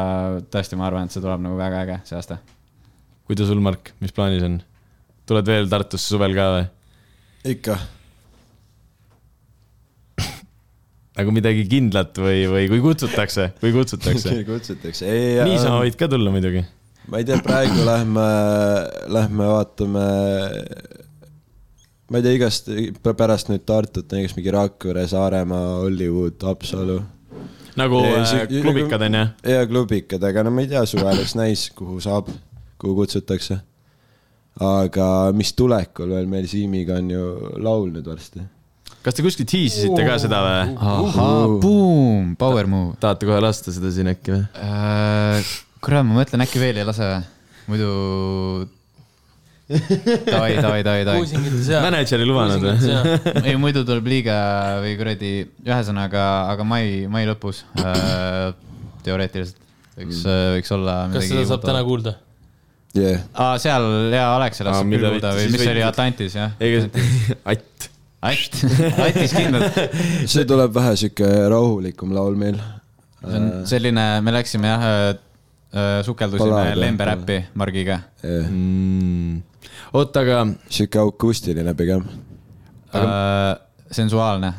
[0.54, 2.38] tõesti, ma arvan, et see tuleb nagu väga äge see aasta.
[3.28, 4.58] Kuidas sul, Mark, mis plaanis on?
[5.28, 6.66] tuled veel Tartusse suvel ka või?
[7.54, 7.76] ikka,
[11.18, 14.36] nagu midagi kindlat või, või kui kutsutakse, kui kutsutakse?
[14.48, 15.38] kutsutakse, ei.
[15.48, 16.64] niisama võid ka tulla muidugi.
[17.12, 18.26] ma ei tea, praegu lähme,
[19.16, 20.06] lähme vaatame,
[22.12, 22.72] ma ei tea, igast,
[23.08, 27.00] pärast nüüd Tartut on igast mingi Rakvere, Saaremaa, Hollywood, Haapsalu.
[27.78, 29.24] nagu Ei, äh, see- klubikad onju.
[29.54, 32.30] ja klubikad, aga no ma ei tea, suvel oleks näis, kuhu saab,
[32.82, 33.60] kuhu kutsutakse.
[34.58, 35.08] aga
[35.38, 37.26] mis tulekul veel meil Siimiga on ju
[37.62, 38.42] laul nüüd varsti.
[39.06, 40.78] kas te kuskilt hiisisite ka seda või?
[40.78, 44.46] ahhaa, boom, power move tahate kohe lasta seda siin äkki või?
[44.62, 45.54] äh,.
[45.82, 47.22] kurat, ma mõtlen, äkki veel ei lase või?
[47.68, 47.92] muidu.
[49.68, 51.46] davai, davai, davai, davai.
[51.84, 52.92] mänedžer ei lubanud või?
[53.48, 54.38] ei, muidu tuleb liiga
[54.86, 55.32] või kuradi,
[55.68, 58.54] ühesõnaga, aga mai, mai lõpus äh,
[59.06, 59.66] teoreetiliselt
[59.98, 60.96] võiks mm., võiks olla.
[61.14, 61.84] kas seda saab täna?
[61.88, 62.16] kuulda?
[63.02, 65.84] jah, aa, seal jaa, Alexelas Aa, saab mida küll kuulda või mis see oli?
[65.88, 66.56] Atlantis jah?
[66.60, 66.82] ega,
[67.54, 67.88] Att.
[68.28, 68.58] Att,
[69.06, 69.78] Attis kindlalt.
[70.34, 72.58] see tuleb vähe sihuke rahulikum laul meil.
[73.22, 74.88] see on selline, me läksime jah,
[76.08, 78.00] sukeldusime Ballaad, jah, lemberäppi Margiga.
[78.24, 79.38] Mm.
[79.94, 82.08] oota, aga sihuke akustiline pigem.
[82.96, 83.54] Äh,
[83.92, 84.54] sensuaalne.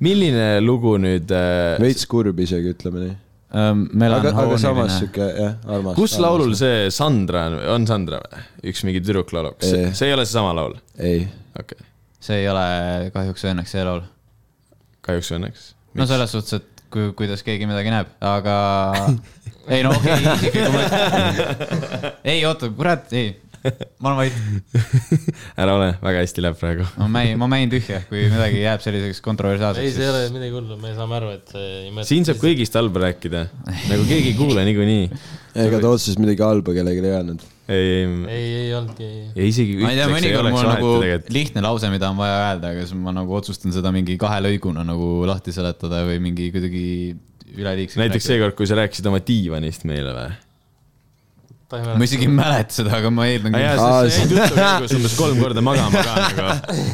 [0.00, 3.16] milline lugu nüüd äh,, veits kurb isegi, ütleme nii.
[3.48, 5.94] Melanhooliline aga, aga samas sihuke jah, armas.
[5.96, 8.42] kus laulul see Sandra on, on Sandra või?
[8.72, 9.94] üks mingi tüdruk laulab, kas see, Ei.
[9.96, 10.74] see ei ole seesama laul?
[10.98, 11.22] ei,
[11.56, 11.88] okei okay.,
[12.28, 12.66] see ei ole
[13.14, 14.02] kahjuks või õnneks see laul.
[15.08, 15.64] kahjuks või õnneks.
[15.96, 18.58] no selles suhtes, et kui, kuidas keegi midagi näeb, aga
[19.72, 22.08] ei no okei okay,, isiklikku mõttes.
[22.34, 23.32] ei oota, kurat, ei,
[24.02, 24.78] ma olen vait,
[25.62, 26.86] ära ole, väga hästi läheb praegu.
[27.00, 29.94] ma mäin, ma mäin tühja, kui midagi jääb selliseks ei, kontroversiaalseks.
[29.96, 32.08] see ei ole midagi hullu, me saame aru, et see ei mõtle.
[32.10, 33.44] siin saab kõigist halba rääkida,
[33.90, 35.06] nagu keegi ei kuule niikuinii.
[35.66, 37.46] ega ta otseselt midagi halba kellelegi ei öelnud.
[37.68, 39.12] ei, ei, ei, ei olnudki.
[39.34, 41.32] ei isegi ma ei tea, ei mõnikord mul nagu tegelikult.
[41.38, 44.86] lihtne lause, mida on vaja öelda, aga siis ma nagu otsustan seda mingi kahe lõiguna
[44.86, 46.84] nagu lahti seletada või mingi kuidagi
[47.58, 48.00] üleliigseks.
[48.00, 50.36] näiteks seekord, kui sa rääkisid oma diivanist meile või?
[51.68, 54.38] Ma isegi ei mäleta seda, aga ma eeldan küll.
[54.96, 56.46] Umbes kolm korda magama ka nagu.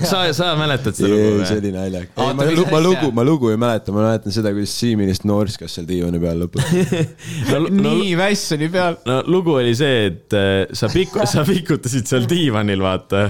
[0.02, 1.60] sa, sa mäletad seda lugu see või?
[1.60, 2.08] oli naljak.
[2.16, 5.04] Oota, ma, mis lu- ma lugu, ma lugu ei mäleta, ma mäletan seda, kuidas Siim
[5.04, 6.66] lihtsalt noorskas seal diivani peal lõpus.
[7.52, 8.98] no, no, nii väss oli peal.
[9.06, 13.28] no lugu oli see, et äh, sa piku-, sa pikutasid seal diivanil, vaata.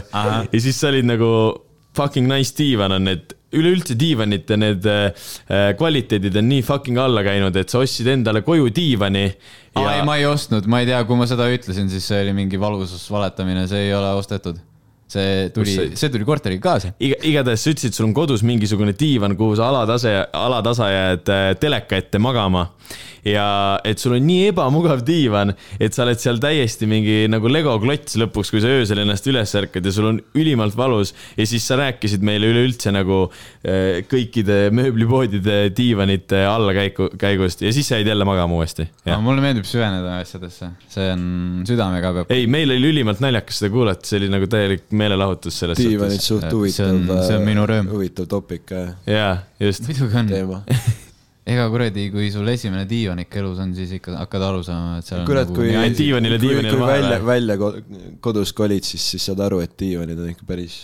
[0.49, 1.31] Ja siis sa olid nagu
[1.95, 5.31] fucking nice diivan on, et üleüldse diivanite need äh,
[5.79, 9.27] kvaliteedid on nii fucking alla käinud, et sa ostsid endale koju diivani.
[9.79, 12.37] aa ei, ma ei ostnud, ma ei tea, kui ma seda ütlesin, siis see oli
[12.37, 14.61] mingi valus valetamine, see ei ole ostetud.
[15.15, 16.95] see tuli see-, see tuli korteriga kaasa.
[16.99, 21.49] iga, igatahes sa ütlesid, sul on kodus mingisugune diivan, kuhu sa alatase, alatasa jääd äh,
[21.61, 22.69] teleka ette magama.
[23.25, 27.77] Ja et sul on nii ebamugav diivan, et sa oled seal täiesti mingi nagu Lego
[27.83, 31.66] klots lõpuks, kui sa öösel ennast üles ärkad ja sul on ülimalt valus ja siis
[31.66, 38.12] sa rääkisid meile üleüldse nagu äh, kõikide mööblipoodide diivanite allakäiku, käigust ja siis sa jäid
[38.12, 38.87] jälle magama uuesti.
[39.07, 41.25] aga mulle meeldib süveneda asjadesse, see on,
[41.68, 42.35] südamega peab.
[42.35, 46.29] ei, meil oli ülimalt naljakas seda kuulata, see oli nagu täielik meelelahutus selles diivanid suhtes.
[46.29, 47.91] suht See huvitav on-, see on minu rõõm.
[47.95, 48.75] huvitav topik
[49.09, 49.89] jaa, just.
[49.89, 50.62] muidugi on, teema.
[51.45, 55.05] ega kuradi, kui sul esimene diivan ikka elus on, siis ikka hakkad aru saama, et
[55.05, 57.03] seal on kurat, nagu kui, diivanile kui, diivanile kui vahele.
[57.03, 60.77] välja, välja ko- kodus kolid, siis, siis saad aru, et diivanid on ikka päris,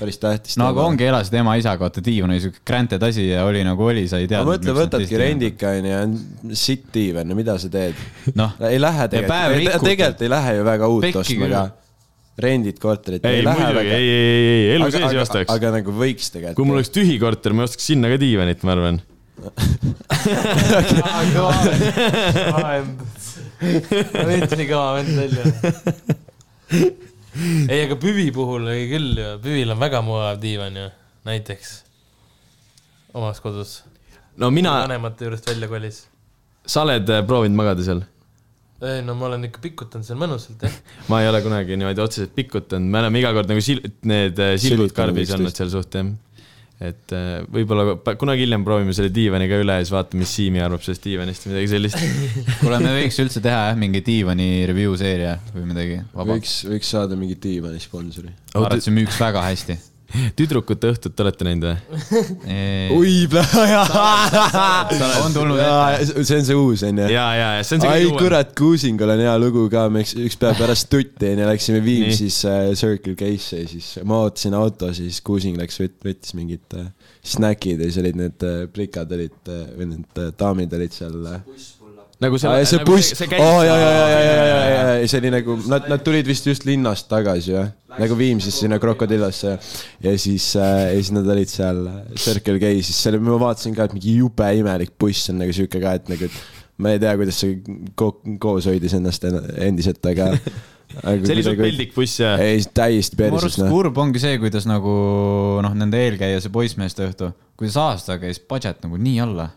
[0.00, 0.56] päris tähtis.
[0.58, 4.08] no aga ongi, elasid ema-isaga, vaata diivan oli siuke granted asi ja oli nagu oli,
[4.10, 4.54] sa ei aga teadnud.
[4.56, 5.20] mõtle, võtadki.
[5.22, 6.16] rendika onju ja on
[6.64, 8.00] sitt diivan ja mida sa teed?
[8.34, 11.62] noh, ei lähe tegelikult, tegelikult ei lähe ju väga uut Pekki ostma ka.
[12.42, 15.54] rendid korterit, ei, muidugi, ei, ei, ei, ei, elu sees ei ostaks.
[15.54, 16.58] aga nagu võiks tegelikult.
[16.58, 19.00] kui mul oleks tühi korter, ma ostaks sinna ka diivanit, ma arvan.
[24.28, 25.42] Veits nii kõva vend välja.
[27.68, 30.86] ei, aga Püvi puhul oli küll ju, Püvil on väga mugav diivan ju,
[31.28, 31.68] näiteks
[33.18, 33.82] omas kodus.
[34.36, 36.06] no mina, vanemate juurest välja kolis.
[36.66, 38.02] sa oled äh, proovinud magada seal?
[38.84, 40.74] ei no ma olen ikka pikutanud seal mõnusalt jah.
[41.10, 44.54] ma ei ole kunagi niimoodi otseselt pikutanud, me oleme iga kord nagu sil-, need äh,
[44.62, 46.12] silgud karbis olnud seal suht jah.
[46.78, 50.62] Et äh, võib-olla kunagi hiljem proovime selle diivani ka üle ja siis vaatame, mis Siimi
[50.62, 52.02] arvab sellest diivanist või midagi sellist.
[52.60, 56.00] kuule, me võiks üldse teha jah, mingi diivani review seeria või midagi.
[56.14, 58.30] võiks, võiks saada mingi diivani sponsori.
[58.54, 59.78] ma arvan, et see müüks väga hästi.
[60.38, 61.76] Tüdrukute õhtut olete näinud või?
[62.96, 63.10] oi,
[65.20, 66.24] on tulnud ette.
[66.24, 67.08] see on see uus onju.
[67.12, 70.14] ja, ja, ja see on see ai kurat, Kuusingul on hea lugu ka, me üks,
[70.16, 74.96] üks päev pärast tutti onju läksime Viimsis äh, Circle K-sse ja siis ma ootasin autos
[74.96, 76.88] ja siis Kuusing läks, võttis mingid äh,
[77.28, 81.20] snäkid ja siis olid need äh, plikad olid äh, või need äh, daamid olid seal
[81.34, 81.42] äh,
[82.22, 85.30] nagu ja see nagu buss, oo ja, ja, ja, ja, ja, ja, ja see oli
[85.36, 90.50] nagu, nad, nad tulid vist just linnast tagasi jah, nagu Viimsisse sinna Krokodillasse ja, siis
[90.58, 91.84] äh,, ja siis nad olid seal
[92.18, 95.82] Circle K, siis seal ma vaatasin ka, et mingi jube imelik buss on nagu sihuke
[95.82, 97.60] ka, et nagu, et ma ei tea, kuidas see
[97.98, 98.10] ko
[98.42, 100.32] koos hoidis ennast en- endiselt, aga.
[100.88, 102.34] see oli suht peldik buss ja.
[102.42, 103.70] ei, täiesti mu perses arust noh.
[103.74, 104.92] kurb ongi see, kuidas nagu
[105.62, 109.50] noh, nende eelkäija, see poissmeeste õhtu, kuidas aasta käis budget nagu nii alla.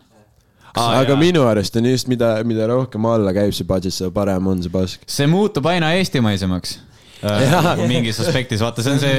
[0.74, 4.62] Aga minu arust on just, mida, mida rohkem alla käib see budget, seda parem on
[4.64, 5.02] see pask.
[5.06, 6.78] see muutub aina eestimaisemaks.
[7.22, 9.18] Nagu mingis aspektis, vaata, see on see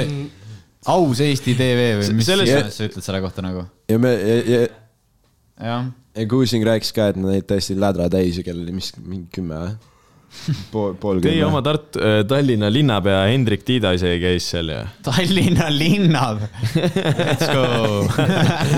[0.92, 3.64] aus Eesti TV või mis Selles- iganes sa ütled selle kohta nagu.
[3.90, 4.64] ja me, ja, ja,
[5.64, 5.86] jah,
[6.18, 9.30] ja Kuusing rääkis ka, et nad olid täiesti lädra täis ja kell oli mis, mingi
[9.38, 9.74] kümme või?
[10.72, 11.30] Pool, pool kümme.
[11.30, 14.84] Teie oma Tartu, Tallinna linnapea Hendrik Tiida isegi käis seal ja.
[15.06, 16.44] Tallinna linnad.
[16.76, 18.04] Let's go.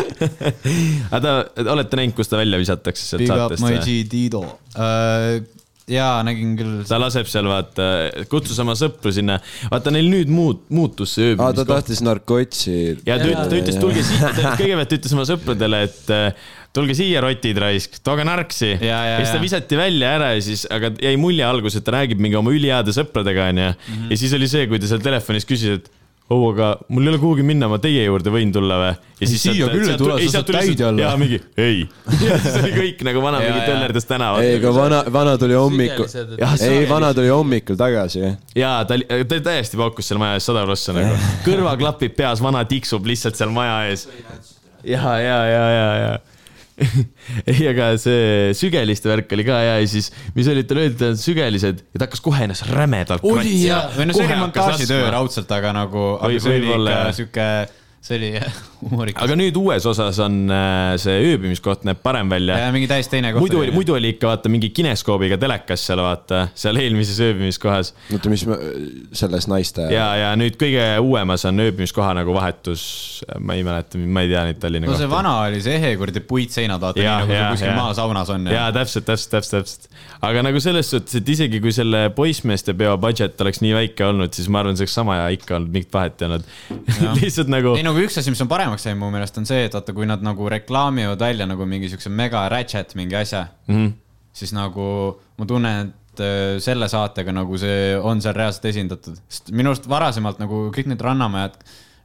[1.15, 1.35] aga ta,
[1.75, 3.77] olete näinud, kus ta välja visatakse sealt Big up saatest my?
[3.85, 4.45] G Tido.
[5.91, 6.75] jaa, nägin küll.
[6.89, 7.87] ta laseb seal vaata,
[8.31, 9.37] kutsus oma sõpru sinna,
[9.71, 11.71] vaata neil nüüd muut-, muutus see aa, ta ööbimiskoht.
[11.73, 12.77] tahtis narkotsi.
[13.05, 16.95] ja ta ütles, ta ütles, tulge siia, kõigepealt ta ütles oma sõpradele, et äh, tulge
[16.97, 18.71] siia, rotid raisk, tooge narksi.
[18.79, 21.87] Ja, ja ja, siis ta visati välja ära ja siis, aga jäi mulje alguses, et
[21.87, 23.69] ta räägib mingi oma üliheade sõpradega, onju.
[23.75, 24.09] Mhm.
[24.11, 25.93] ja siis oli see, kui ta seal telefonis küsis, et
[26.29, 28.93] oo, aga mul ei ole kuhugi minna, ma teie juurde võin tulla või?
[29.19, 31.03] ja siis siia küll ei tule, sa saad täide olla.
[31.03, 31.83] jaa, mingi ei.
[32.41, 33.65] siis oli kõik nagu vana mingi ja.
[33.69, 34.41] töllerdas tänaval.
[34.41, 36.09] ei, aga vana, vana tuli hommikul,
[36.65, 38.23] ei, vana tuli hommikul tagasi,
[38.57, 41.19] jaa, ta oli, ta täiesti paukus seal maja ees sada prossa nagu.
[41.47, 44.07] kõrvaklapid peas, vana tiksub lihtsalt seal maja ees.
[44.81, 46.15] ja, ja, ja, ja, ja.
[47.51, 51.21] ei, aga see sügeliste värk oli ka hea ja siis, mis oli, talle öeldi, et
[51.21, 53.23] sügelised ja ta hakkas kohe ennast rämedalt
[53.95, 57.11] või no see oli montaažitöö raudselt, aga nagu, aga see oli ikka jah.
[57.19, 57.49] sihuke,
[58.03, 58.31] see oli
[58.85, 59.23] humoorikas.
[59.25, 62.57] aga nüüd uues osas on äh, see ööbimiskoht näeb parem välja.
[62.65, 63.43] ja mingi täiesti teine koht.
[63.45, 68.31] muidu oli, muidu oli ikka vaata mingi kineskoobiga telekas seal vaata, seal eelmises ööbimiskohas oota,
[68.31, 68.57] mis me,
[69.15, 69.87] selles naiste.
[69.93, 72.85] ja, ja nüüd kõige uuemas on ööbimiskoha nagu vahetus,
[73.39, 75.15] ma ei mäleta, ma ei tea neid Tallinna no see kohti.
[75.15, 77.79] vana oli see ehe kuradi puitseinad, vaata nii Jaa, nagu see jaa, kuskil jaa.
[77.81, 79.89] maasaunas on jaa, täpselt, täpselt, täpselt, täpselt.
[80.29, 84.33] aga nagu selles suhtes, et isegi kui selle poissmeeste peo budget oleks nii väike olnud,
[84.35, 86.49] siis ma arvan, see oleks sama hea ikka olnud, mingit vahet ei olnud.
[87.21, 89.75] lihtsalt nagu ei, nagu üks asi, mis on paremaks läinud mu meelest on see, et
[89.75, 93.75] vaata, kui nad nagu reklaamivad välja nagu mingi siukse mega ratchet mingi asja mm.
[93.75, 93.93] -hmm.
[94.33, 99.51] siis nagu ma tunnen, et äh, selle saatega nagu see on seal reaalselt esindatud, sest
[99.51, 101.57] minu arust varasemalt nagu kõik need Rannamajad,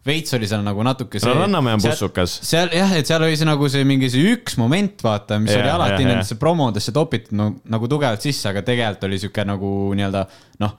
[0.07, 1.33] veits oli seal nagu natuke see.
[1.35, 2.41] Rannamäe on pussukas.
[2.43, 5.63] seal jah, et seal oli see nagu see mingi see üks moment, vaata, mis Jah,
[5.63, 6.09] oli alati jah.
[6.09, 10.25] nendesse promodesse topitud no, nagu tugevalt sisse, aga tegelikult oli sihuke nagu nii-öelda
[10.65, 10.79] noh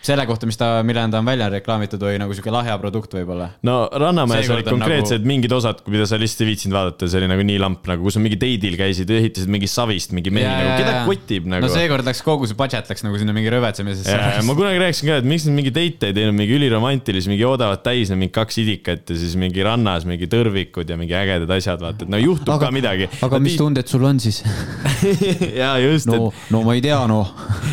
[0.00, 3.50] selle kohta, mis ta, millena ta on välja reklaamitud või nagu sihuke lahja produkt võib-olla.
[3.66, 7.20] no Seekord olid on konkreetsed nagu- mingid osad, mida sa lihtsalt ei viitsinud vaadata, see
[7.20, 10.48] oli nagu nii lamp nagu, kus on mingi teidil käisid, ehitasid mingi savist mingi mehi
[10.48, 11.72] nagu, keda kotib nagu no.
[11.74, 14.16] seekord läks kogu see budget läks nagu sinna mingi rõvetsemisesse.
[14.16, 17.44] Ja, ma kunagi rääkisin ka, et miks nad mingi date ei teinud, mingi üliromantilisi, mingi
[17.44, 21.84] joodavad täis mingi kaks idikat ja siis mingi rannas mingi tõrvikud ja mingi ägedad asjad,
[21.84, 23.10] vaata, et no juhtub aga, ka midagi.
[23.28, 24.40] aga mis tunded sul on siis?
[25.62, 27.30] ja just, no, no ma ei tea, noh.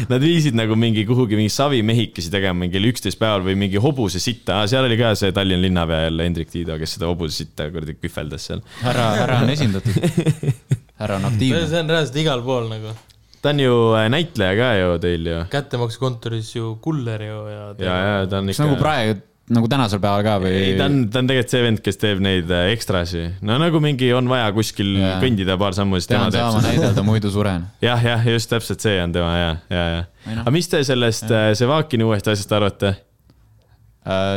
[0.09, 4.63] nad viisid nagu mingi kuhugi mingi savimehikesi tegema mingil üksteist päeval või mingi hobuse sitta,
[4.69, 8.49] seal oli ka see Tallinna linnapea jälle Hendrik Tiido, kes seda hobuse sitta kuradi kühveldas
[8.49, 8.63] seal.
[8.83, 9.99] härra, härra on esindatud.
[11.01, 11.67] härra on aktiivne.
[11.67, 12.95] see on reaalselt igal pool nagu.
[13.41, 15.41] ta on ju äh, näitleja ka ju teil ju.
[15.53, 17.65] kättemaksukontoris ju kuller ju ja.
[17.79, 18.65] ja, ja ta on ikka.
[18.65, 19.19] nagu praegu,
[19.53, 20.51] nagu tänasel päeval ka või?
[20.51, 23.23] ei, ta on, ta on tegelikult see vend, kes teeb neid äh, ekstrasi.
[23.47, 25.17] no nagu mingi on vaja kuskil Jaa.
[25.23, 26.71] kõndida paar sammu, siis tema pean teeb saama seda.
[26.73, 27.67] näidelda, muidu suren.
[27.87, 30.01] jah, jah, just täpselt see on tema ja, ja, ja.
[30.27, 30.41] Noh.
[30.43, 32.97] aga mis te sellest äh, Sevakini uuest asjast arvate?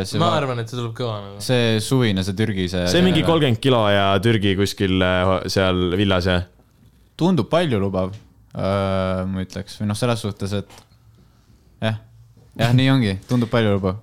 [0.07, 1.43] see ma, arvan, et see tuleb kõva nagu.
[1.43, 2.87] see suvine, see Türgi, see.
[2.91, 3.25] see mingi.
[3.27, 6.41] kolmkümmend kilo ja Türgi kuskil äh, seal villas ja.
[7.19, 8.15] tundub paljulubav,
[8.55, 10.79] ma ütleks, või noh, selles suhtes, et
[11.83, 11.99] jah,
[12.59, 13.99] jah, nii ongi, tundub paljulubav.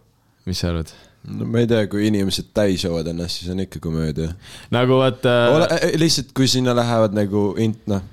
[0.48, 0.94] Mis sa arvad?
[1.28, 4.32] no ma ei tea, kui inimesed täis joovad ennast, siis on ikka komöödia.
[4.74, 5.68] nagu vaata Ole,
[6.00, 8.04] lihtsalt kui sinna lähevad nagu int-, noh,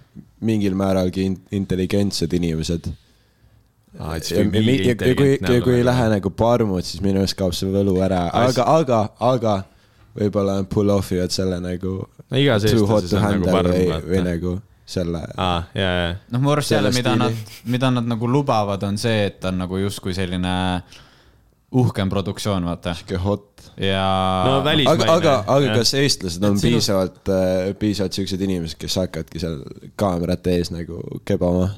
[0.45, 2.91] mingil määralgi in- intelligentsed inimesed.
[3.95, 7.39] Siis ja, ja, ja, ja kui, ja kui ei lähe nagu parmud, siis minu arust
[7.39, 9.55] kaob see võlu ära, aga, aga, aga
[10.19, 13.75] võib-olla pull off ivad selle nagu no igas too hot eestlases to on nagu parm
[13.75, 14.55] või, või nagu
[14.85, 15.23] selle.
[15.79, 15.93] ja,
[16.35, 17.23] noh, mu arust jälle, mida stiili.
[17.23, 20.55] nad, mida nad nagu lubavad, on see, et on nagu justkui selline
[21.75, 22.95] uhkem produktsioon, vaata.
[22.95, 23.71] sihuke hot.
[23.81, 24.05] ja
[24.47, 25.09] no aga, välismaine.
[25.11, 27.33] aga, aga kas eestlased on Et sinu- piisavalt,
[27.79, 29.59] piisavalt siuksed inimesed, kes hakkavadki seal
[29.99, 31.73] kaamerate ees nagu kebama?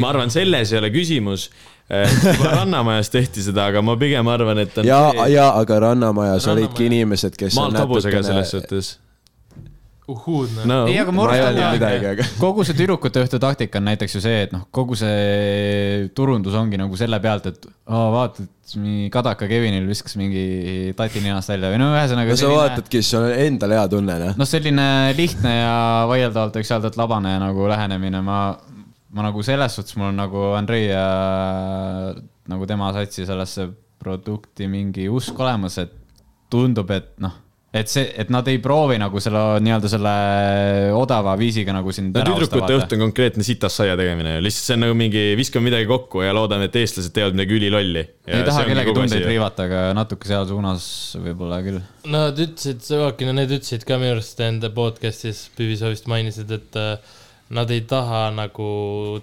[0.00, 1.48] ma arvan, selles ei ole küsimus.
[1.86, 5.00] juba Rannamajas tehti seda, aga ma pigem arvan, et on ja,
[5.30, 8.98] ja aga Rannamajas Rannamaja- olidki inimesed, kes maalt hobusega selles suhtes.
[10.08, 10.64] uhuudne.
[10.68, 11.26] no ei, aga ma
[11.74, 16.06] midagi, aga kogu see tüdrukute õhtu taktika on näiteks ju see, et noh, kogu see
[16.16, 21.22] turundus ongi nagu selle pealt, et oh, vaata, et mingi Kadaka Kevinil viskas mingi tati
[21.24, 24.38] ninast välja või no ühesõnaga no sa vaatadki, sul on endal hea tunne, noh.
[24.38, 24.88] noh, selline
[25.18, 25.74] lihtne ja
[26.10, 28.40] vaieldavalt võiks öelda, et labane nagu lähenemine, ma,
[29.10, 31.06] ma nagu selles suhtes mul on nagu Andrei ja
[32.46, 33.66] nagu tema satsi sellesse
[33.98, 35.94] produkti mingi usk olemas, et
[36.52, 37.34] tundub, et noh,
[37.82, 40.12] et see, et nad ei proovi nagu selle nii-öelda selle
[40.96, 44.44] odava viisiga nagu sind no ära osta, tüdrukute õht on konkreetne sitas saia tegemine ju,
[44.46, 48.06] lihtsalt see on nagu mingi, viskame midagi kokku ja loodame, et eestlased teevad midagi ülilolli.
[48.30, 49.28] ei taha kellegi tundeid.
[49.28, 50.88] riivata, aga natuke seal suunas
[51.20, 51.82] võib-olla küll.
[52.12, 56.80] Nad ütlesid, Sõvakin ja need ütlesid ka minu arust enda podcast'is, Piviso vist mainisid, et
[56.80, 57.16] äh,
[57.48, 58.68] nad ei taha nagu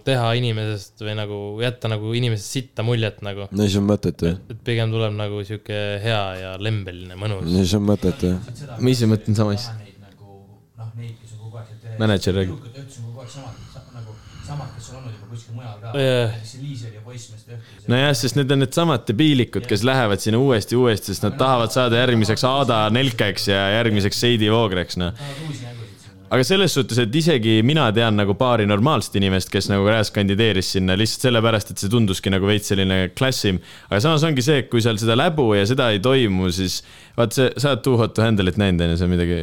[0.08, 3.50] teha inimesest või nagu jätta nagu inimesest sitta muljet nagu.
[3.52, 4.32] no siis on mõttetu.
[4.50, 7.50] et pigem tuleb nagu sihuke hea ja lembeline, mõnus.
[7.52, 8.32] siis on mõttetu.
[8.80, 9.76] ma ise mõtlen sama asja.
[9.82, 10.40] Neid nagu
[10.80, 12.56] noh, neid, kes on kogu aeg seal Mänedžer räägib.
[12.56, 12.64] on
[13.10, 14.16] kogu aeg samad sa,, nagu
[14.48, 16.40] samad, kes on olnud juba kuskil mujal ka Jah.
[16.48, 17.86] see Liiseri ja Poissmeeste õhtul.
[17.92, 22.00] nojah, sest need on needsamad debiilikud, kes lähevad sinna uuesti, uuesti, sest nad tahavad saada
[22.00, 25.12] järgmiseks Aada Nelkeks ja järgmiseks Seidi Voogreks, noh.
[26.34, 30.72] Aga selles suhtes, et isegi mina tean nagu paari normaalset inimest, kes nagu reaalselt kandideeris
[30.76, 33.60] sinna lihtsalt sellepärast, et see tunduski nagu veits selline klassim.
[33.92, 36.82] aga samas ongi see, et kui seal seda läbu ja seda ei toimu, siis
[37.18, 39.40] vaat see, sa oled Too Hot to Handle'it näinud, on ju, see on midagi.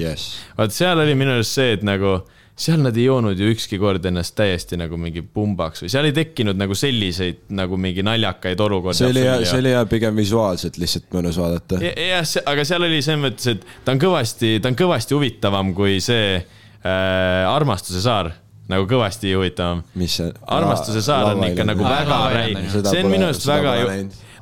[0.00, 0.34] jess.
[0.58, 2.18] vaat seal oli minu arust see, et nagu
[2.60, 6.14] seal nad ei joonud ju ükski kord ennast täiesti nagu mingi pumbaks või seal ei
[6.16, 8.98] tekkinud nagu selliseid nagu mingi naljakaid olukordi.
[9.00, 11.80] see oli hea, see oli hea pigem visuaalselt lihtsalt mõnus vaadata.
[11.80, 15.98] jah, aga seal oli selles mõttes, et ta on kõvasti, ta on kõvasti huvitavam kui
[16.04, 18.34] see äh, Armastuse saar,
[18.70, 19.84] nagu kõvasti huvitavam.
[19.98, 20.32] mis see?
[20.46, 23.88] armastuse saar on ikka nagu väga räi- see on minu arust väga ju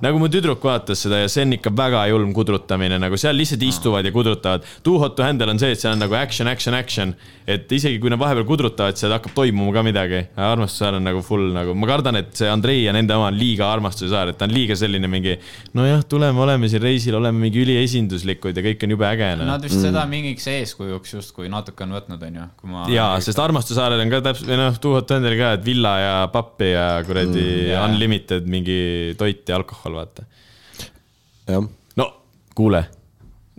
[0.05, 3.65] nagu mu tüdruk vaatas seda ja see on ikka väga julm kudrutamine, nagu seal lihtsalt
[3.67, 4.67] istuvad ja kudrutavad.
[4.87, 7.15] Too hot to handle on see, et seal on nagu action, action, action,
[7.49, 10.23] et isegi kui nad vahepeal kudrutavad, seal hakkab toimuma ka midagi.
[10.37, 13.39] armastuse saar on nagu full nagu, ma kardan, et see Andrei ja nende oma on
[13.39, 15.37] liiga armastuse saar, et ta on liiga selline mingi
[15.77, 19.49] nojah, tuleme, oleme siin reisil, oleme mingi üliesinduslikud ja kõik on jube äge noh.
[19.49, 22.85] Nad vist seda mingiks eeskujuks justkui natuke on võtnud, onju, kui ma.
[22.93, 25.65] jaa, sest Armastuse saarel on ka täpselt, või noh, Too Hot to Handle'il ka, et
[25.65, 27.85] villa ja pappi ja kuradi mm, jaa.
[27.89, 28.79] unlimited mingi
[29.19, 30.24] toit ja alkohol, vaata.
[31.49, 32.09] jah, no
[32.55, 32.84] kuule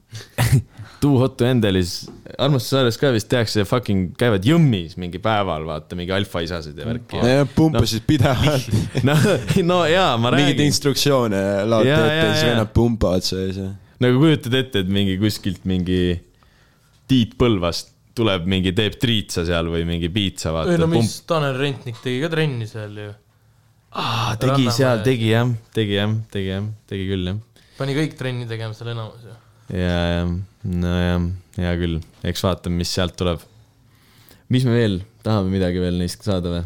[1.00, 5.96] Too Hot to Handle'is, Armastuse saares ka vist tehakse fucking, käivad jõmmis mingi päeval, vaata
[5.96, 7.22] mingi alfaisased ja värki.
[7.56, 8.68] pumpasid pidevalt.
[9.08, 9.16] no,
[9.70, 10.74] no jaa, ma mingeid räägin.
[10.74, 13.70] instruktsioone laote Jaa, ette ja siis vennad pumpavad sees ja.
[14.04, 16.02] nagu kujutad ette, et mingi kuskilt mingi
[17.10, 21.16] Tiit Põlvast tuleb mingi, teeb triitsa seal või mingi piitsa, ei vaata no pump mis,
[21.30, 23.14] Tanel Rentnik tegi ka trenni seal ju.
[23.92, 24.76] aa, tegi Rannamäe.
[24.76, 27.40] seal, tegi jah, tegi jah, tegi jah, tegi küll jah.
[27.80, 29.38] pani kõik trenni tegema seal enamus ju.
[29.74, 30.26] ja, ja,
[30.70, 31.98] nojah, hea küll,
[32.30, 33.42] eks vaatame, mis sealt tuleb.
[34.54, 36.64] mis me veel, tahame midagi veel neist saada või?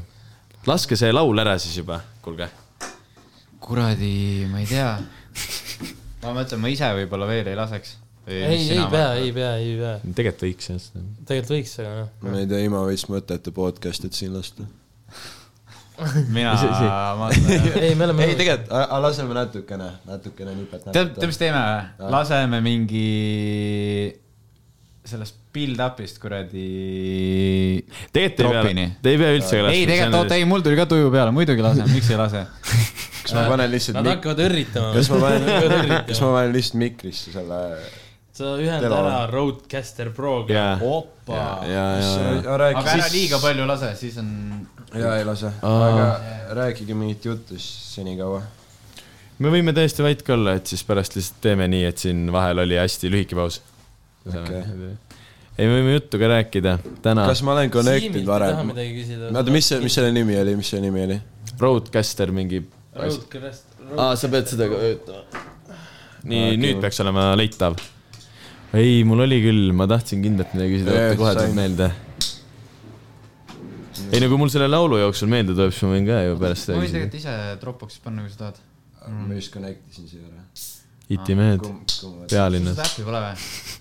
[0.68, 2.50] laske see laul ära siis juba, kuulge.
[3.64, 4.14] kuradi,
[4.52, 4.94] ma ei tea.
[6.24, 7.98] ma mõtlen, ma ise võib-olla veel ei laseks.
[8.28, 9.98] ei, ei pea, ei pea, ei pea.
[10.12, 11.08] tegelikult võiks jah seda.
[11.24, 12.16] tegelikult võiks, aga noh.
[12.28, 14.68] ma ei tea, ima võis mõttetu podcast, et siin lasta.
[16.34, 16.56] Mina
[17.20, 17.30] ma
[17.84, 20.89] ei, me oleme ei, tegelikult, aga laseme natukene, natukene nipet.
[20.89, 22.12] tead, tead, mis teeme või?
[22.14, 23.08] laseme mingi
[25.04, 26.68] sellest build-up'ist kuradi.
[28.16, 31.12] tegelikult ei pea, te ei pea üldse ei, tegelikult, oota, ei, mul tuli ka tuju
[31.14, 32.45] peale, muidugi laseme, miks ei lase?
[33.24, 34.93] kas ma panen lihtsalt Nad hakkavad õrritama.
[34.95, 37.60] kas ma panen, kas ma panen lihtsalt mikrisse selle
[38.34, 40.54] sa ühenda ära Roadcaster Proga.
[40.54, 41.38] jaa, opa.
[41.38, 42.70] ja, ja, ja.
[42.72, 44.32] aga ära liiga palju lase, siis on.
[45.00, 46.08] jaa, ei lase, aga
[46.58, 48.41] rääkige mingit juttu siis senikaua.
[49.39, 52.64] me võime täiesti vait ka olla, et siis pärast lihtsalt teeme nii, et siin vahel
[52.64, 53.62] oli hästi lühike paus.
[54.30, 54.62] Okei.
[55.58, 58.74] ei, me võime juttu ka rääkida, täna kas ma olen connected varem?
[59.32, 61.20] oota, mis see, mis selle nimi oli, mis selle nimi oli?
[61.60, 62.64] Roadcaster mingi.
[62.96, 63.68] Roadcast.
[63.98, 65.44] aa, sa pead seda ka öötama.
[66.24, 67.78] nii Okei., nüüd peaks olema leitav.
[68.78, 71.91] ei, mul oli küll, ma tahtsin kindlalt midagi küsida, oota kohe tuleb meelde.
[74.14, 76.72] Ei no kui mul selle laulu jooksul meelde tuleb, siis ma võin ka ju pärast
[76.72, 78.59] ma võin tegelikult ise Dropboxis panna, kui sa tahad.
[79.09, 80.43] ma just connect isin siia ära.
[81.14, 81.64] itimehed,
[82.30, 82.78] pealinnas.
[82.78, 83.80] seda äppi pole või?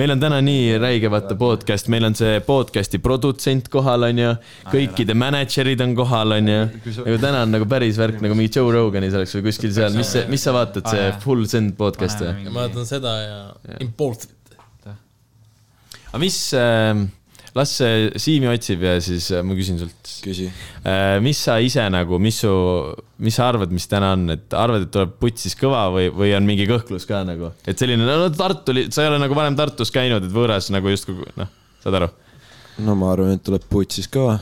[0.00, 4.34] meil on täna nii räige vaata podcast, meil on see podcast'i produtsent kohal, onju.
[4.72, 6.58] kõikide mänedžerid on kohal, onju.
[7.00, 10.12] nagu täna on nagu päris värk nagu mingi Joe Roganis oleks või kuskil seal, mis
[10.30, 11.08] mis sa vaatad, see.
[11.24, 12.50] Full Send podcast või?
[12.50, 13.40] ma vaatan seda ja
[13.80, 14.36] Imported.
[16.10, 17.06] aga mis äh,,
[17.56, 20.48] las see Siimi otsib ja siis äh, ma küsin sult küsi.
[20.84, 21.18] äh,.
[21.24, 22.52] mis sa ise nagu, mis su,
[23.24, 26.34] mis sa arvad, mis täna on, et arvad, et tuleb putt siis kõva või, või
[26.36, 29.92] on mingi kõhklus ka nagu, et selline, no Tartu, sa ei ole nagu varem Tartus
[29.94, 31.50] käinud, et võõras nagu justkui noh,
[31.84, 32.10] saad aru?
[32.86, 34.38] no ma arvan, et tuleb putsis kõva.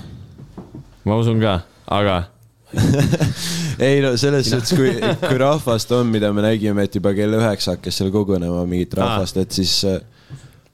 [1.09, 1.61] ma usun ka,
[1.95, 2.25] aga
[3.89, 4.93] ei no selles suhtes, kui,
[5.23, 9.41] kui rahvast on, mida me nägime, et juba kell üheksa hakkas seal kogunema mingit rahvast,
[9.41, 10.03] et siis äh,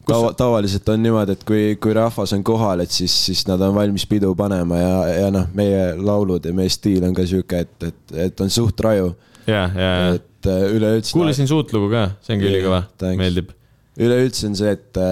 [0.09, 3.75] tava, tavaliselt on niimoodi, et kui, kui rahvas on kohal, et siis, siis nad on
[3.77, 4.95] valmis pidu panema ja,
[5.25, 8.81] ja noh, meie laulud ja meie stiil on ka sihuke, et, et, et on suht
[8.85, 9.13] raju,
[9.47, 11.17] ja, ja, ja et äh, üleüldse.
[11.17, 12.83] kuulasin suurt lugu ka, see on Jaa, ülikõva,
[13.21, 13.53] meeldib.
[14.01, 15.03] üleüldse on see, et,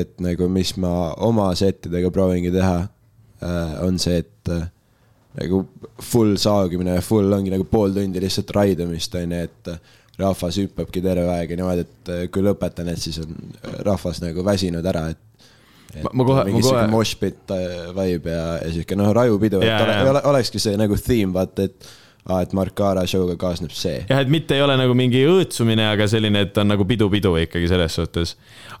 [0.00, 2.76] et nagu, mis ma oma settidega proovingi teha,
[3.86, 4.68] on see, et äh,
[5.38, 5.62] nagu
[6.02, 10.58] full saagimine ja full ongi nagu pool tundi lihtsalt raidamist, on ju, et äh, rahvas
[10.60, 13.34] hüppabki terve aeg ja niimoodi, et äh, kui lõpetan, et siis on
[13.86, 15.26] rahvas nagu väsinud ära, et
[15.90, 19.66] et Ma- ma kohe- ma kohe- moshpit äh, vibe ja, ja sihuke noh, rajupidu, et
[19.72, 20.10] Jaa, ole, jaa.
[20.12, 21.88] ole, olekski see nagu theme, vaata, et
[22.30, 23.96] aa, et Mark Aara show'ga kaasneb see.
[24.06, 27.66] jah, et mitte ei ole nagu mingi õõtsumine, aga selline, et on nagu pidu-pidu ikkagi
[27.72, 28.36] selles suhtes.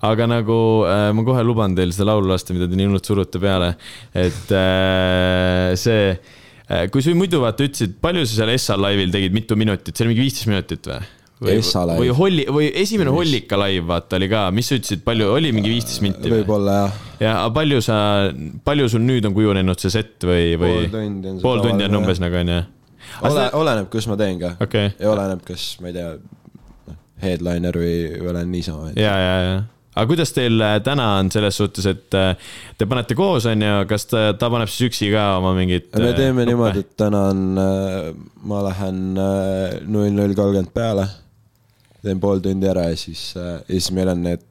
[0.06, 3.42] aga nagu äh, ma kohe luban teil seda laulu lasta, mida te nii hullult surute
[3.42, 3.72] peale,
[4.14, 9.34] et äh, see äh,, kui sa muidu vaata ütlesid, palju sa seal Essa laivil tegid,
[9.34, 11.00] mitu minutit, see oli mingi viisteist minutit või?
[11.40, 11.60] Või,
[11.96, 15.72] või Holli, või esimene Hollika live vaata oli ka, mis sa ütlesid, palju oli mingi
[15.72, 16.42] viisteist minti või?
[16.42, 16.98] võib-olla jah.
[17.22, 17.96] ja, palju sa,
[18.66, 22.00] palju sul nüüd on kujunenud see set või, või Pool tundi on pool tundi on
[22.02, 22.60] umbes nagu onju?
[23.30, 26.14] ole, oleneb, kus ma teen ka okei, ja oleneb, kas ma ei tea,
[27.24, 28.90] headliner või, või olen niisama.
[29.00, 29.56] ja, ja, ja.
[29.94, 34.06] aga kuidas teil äh, täna on selles suhtes, et äh, te panete koos, onju, kas
[34.12, 35.88] ta, ta paneb siis üksi ka oma mingit?
[35.96, 37.42] me teeme niimoodi, et täna on,
[38.44, 41.08] ma lähen null null kolmkümmend peale,
[42.02, 44.46] teen pool tundi ära ja siis, ja siis meil on need,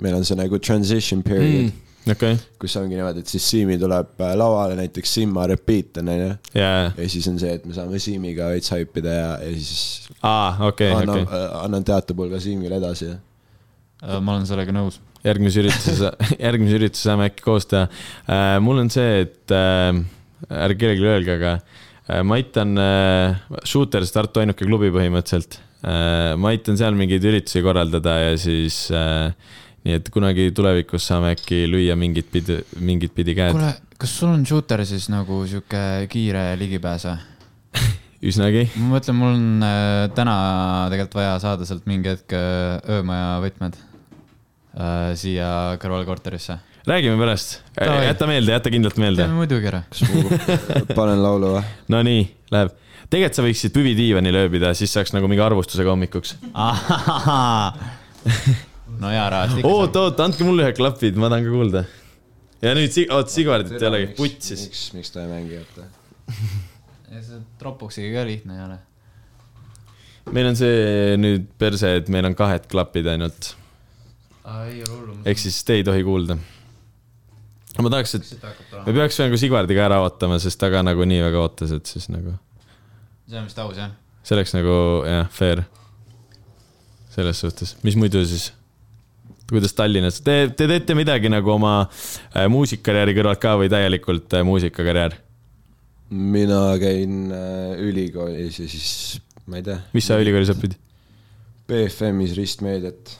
[0.00, 4.20] meil on see nagu transition period mm., okei, kus ongi niimoodi, et siis Siimi tuleb
[4.22, 6.30] äh, lauale näiteks Simma repeat on onju.
[6.56, 10.56] ja, ja siis on see, et me saame Siimiga veits haipida ja, ja siis aa,
[10.68, 11.44] okei, annan okei.
[11.62, 13.12] annan teatepulga Siimile edasi.
[14.02, 14.98] ma olen sellega nõus.
[15.24, 16.12] järgmise ürituse,
[16.46, 17.86] järgmise ürituse saame äkki koos teha.
[18.64, 20.02] mul on see, et äh,
[20.50, 25.68] ärge kellelegi öelge, aga äh, ma aitan äh,, Shooters Tartu ainuke klubi põhimõtteliselt äh,.
[25.82, 29.32] Ma aitan seal mingeid üritusi korraldada ja siis äh,
[29.82, 33.54] nii et kunagi tulevikus saame äkki lüüa mingit pidi, mingit pidi käed.
[33.56, 37.16] kuule, kas sul on shooter siis nagu sihuke kiire ligipääs või?
[38.32, 38.66] üsnagi.
[38.78, 40.36] ma mõtlen, mul on äh, täna
[40.92, 45.48] tegelikult vaja saada sealt mingi hetk äh, öömaja võtmed äh, siia
[45.82, 46.60] kõrvalkorterisse.
[46.86, 49.40] räägime pärast, jäta meelde, jäta kindlalt meelde teeme.
[49.40, 49.82] muidugi ära.
[49.90, 51.66] kas ma panen laulu või?
[51.90, 52.22] Nonii,
[52.54, 52.78] läheb.
[53.12, 56.36] Tegelikult sa võiksid püvi diivanil ööbida, siis saaks nagu mingi arvustusega hommikuks.
[59.02, 59.26] no jaa,
[59.58, 61.82] ikka oot, oot, andke mulle ühed klapid, ma tahan ka kuulda.
[62.64, 64.64] ja nüüd, oot, Sigvardit ei olegi, putt siis.
[64.68, 65.88] miks, miks ta ei mängi, oota.
[67.12, 68.78] ja see Dropboxiga ka lihtne ei ole.
[70.38, 73.52] meil on see nüüd perse, et meil on kahed klapid ainult,
[75.28, 76.38] ehk siis te ei tohi kuulda.
[77.76, 78.24] ma tahaks, et
[78.86, 82.08] me peaks nagu Sigvardiga ära ootama, sest ta ka nagu nii väga ootas, et siis
[82.12, 82.38] nagu
[83.28, 83.92] see on vist aus jah?
[84.22, 84.74] see oleks nagu
[85.08, 85.64] jah, fair.
[87.12, 88.50] selles suhtes, mis muidu siis?
[89.52, 94.46] kuidas Tallinnas, te, te teete midagi nagu oma äh, muusikakarjääri kõrvalt ka või täielikult äh,
[94.48, 95.18] muusikakarjäär?
[96.12, 99.80] mina käin äh, ülikoolis ja siis ma ei tea.
[99.96, 100.78] mis sa ülikoolis õpid?
[101.68, 103.12] BFM-is ristmeediat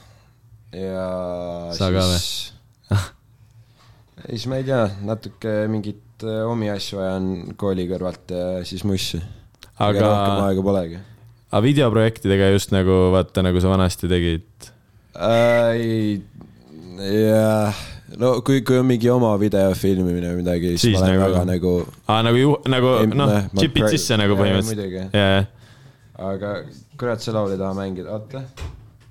[0.77, 1.05] ja
[1.77, 2.17] Sa ka või?
[2.19, 3.11] siis,
[4.25, 7.31] siis ma ei tea, natuke mingit äh, omi asju ajan
[7.61, 9.21] kooli kõrvalt ja siis mussi.
[9.79, 11.01] Aga rohkem aga, aega polegi
[11.53, 14.69] aga videoprojektidega just nagu vaata, nagu sa vanasti tegid.
[15.17, 15.77] äh,.
[15.77, 16.23] ei,
[17.29, 17.83] jah,
[18.19, 21.45] no kui, kui on mingi oma video filmimine või midagi, siis, ma olen nagu- väga
[21.49, 21.73] nagu
[22.07, 23.35] aa, nagu ju, nagu noh
[23.77, 24.81] pra- sisse nagu põhimõtteliselt.
[24.81, 25.05] muidugi.
[25.13, 25.43] ja, ja,
[26.33, 26.55] aga
[27.01, 28.45] kurat, see laul ei taha mängida, oota.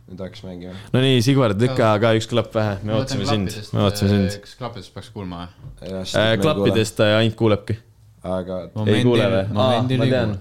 [0.09, 0.75] nüüd hakkas mängima.
[0.93, 4.37] no nii, Sigvard, lükka ka üks klapp vähe, me ootasime sind, me ootasime sind.
[4.45, 5.97] kas klappidest peaks kuulma või?
[6.01, 7.77] Äh, klappidest ta ainult kuulebki.
[8.23, 9.45] aga ei kuule või?
[9.53, 10.39] aa, ma tean.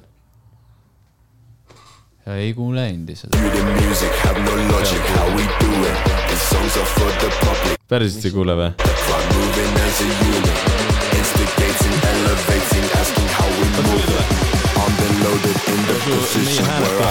[2.26, 3.36] Ja ei kuule endiselt.
[7.88, 8.70] päriselt ei kuule või?
[16.44, 17.10] meie hääled ka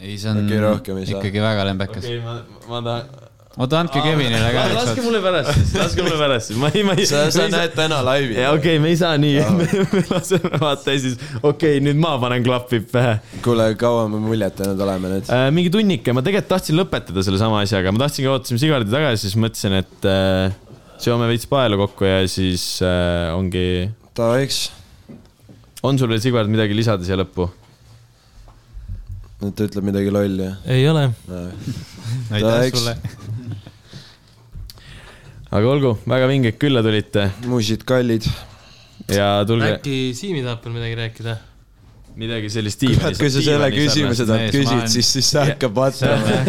[0.00, 1.18] ei, see on Okei, rohkem ei saa.
[1.18, 2.04] ikkagi väga lembekas.
[2.04, 3.29] okei, ma, ma tahan.
[3.58, 6.94] oota, andke Kevinile ka laske mulle pärast siis, laske mulle pärast siis, ma ei, ma
[6.94, 7.06] ei.
[7.10, 8.36] sa, sa näed täna laivi.
[8.38, 9.42] ja okei okay,, me ei saa nii,
[9.96, 14.22] me laseme vaata ja siis okei okay,, nüüd ma panen klapid pähe kuule, kaua me
[14.22, 15.30] muljet andnud oleme nüüd?
[15.34, 15.48] äh,.
[15.54, 19.38] mingi tunnike, ma tegelikult tahtsin lõpetada selle sama asjaga, ma tahtsingi, ootasime Sigardi tagasi, siis
[19.42, 20.54] mõtlesin, et äh,
[21.02, 24.68] seome veits paelu kokku ja siis äh, ongi, Davaiks,
[25.82, 27.50] on sul veel Sigvard midagi lisada siia lõppu?
[29.40, 30.50] nüüd ta ütleb midagi lolli.
[30.68, 31.08] ei ole.
[32.30, 32.78] aitäh Thanks.
[32.78, 33.19] sulle.
[35.50, 38.26] Aga olgu, väga vinged külla tulite muusid kallid.
[39.10, 41.36] ja tulge äkki Siimi tahab veel midagi rääkida?
[42.18, 46.40] Midagi sellist kurat, kui sa selle küsimuse ma küsid, olen- siis, siis see hakkab vaatama.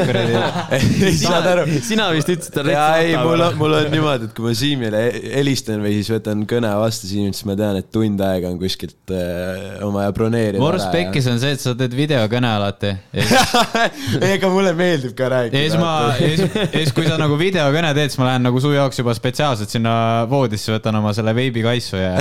[0.78, 1.66] ei saad aru?
[1.86, 5.04] sina vist ütlesid talle jaa, ei, mul on, mul on niimoodi, et kui ma Siimile
[5.36, 9.14] helistan või siis võtan kõne vastu Siimilt, siis ma tean, et tund aega on kuskilt
[9.16, 10.62] äh, on vaja broneerida.
[10.62, 12.92] Morse Pekkis on see, et sa teed videokõne alati.
[13.22, 13.46] ja
[14.34, 15.64] ega mulle meeldib ka rääkida.
[15.68, 18.74] siis ma, ja siis, ja kui sa nagu videokõne teed, siis ma lähen nagu su
[18.76, 19.96] jaoks juba spetsiaalselt sinna
[20.32, 22.14] voodisse, võtan oma selle veebikaisu ja,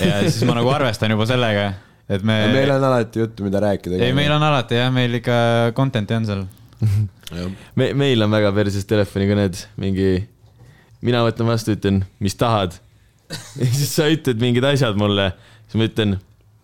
[0.00, 1.70] ja siis ma nagu arvestan juba sellega,
[2.12, 2.38] et me.
[2.52, 4.00] meil on alati juttu, mida rääkida.
[4.02, 5.36] ei, meil on alati jah, meil ikka
[5.76, 6.44] content'i on seal.
[7.78, 10.10] me, meil on väga perses telefonikõned, mingi,
[11.04, 12.76] mina võtan vastu, ütlen, mis tahad.
[13.60, 15.30] ja siis sa ütled mingid asjad mulle,
[15.66, 16.18] siis ma ütlen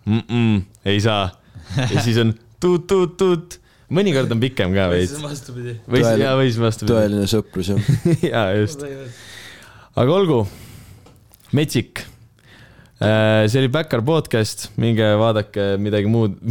[0.05, 0.20] mm.
[0.26, 0.61] -mm,
[0.92, 1.30] ei saa.
[1.78, 3.59] ja siis on tuut-tuut-tuut,
[3.94, 5.16] mõnikord on pikem ka veits.
[5.22, 5.78] vastupidi.
[5.88, 6.94] või siis, jaa, või siis vastupidi.
[6.94, 7.90] tõeline sõprus jah.
[8.32, 8.84] jaa, just.
[9.96, 10.42] aga olgu,
[11.57, 12.05] metsik.
[12.99, 16.34] See oli Backyard podcast, minge vaadake midagi muud.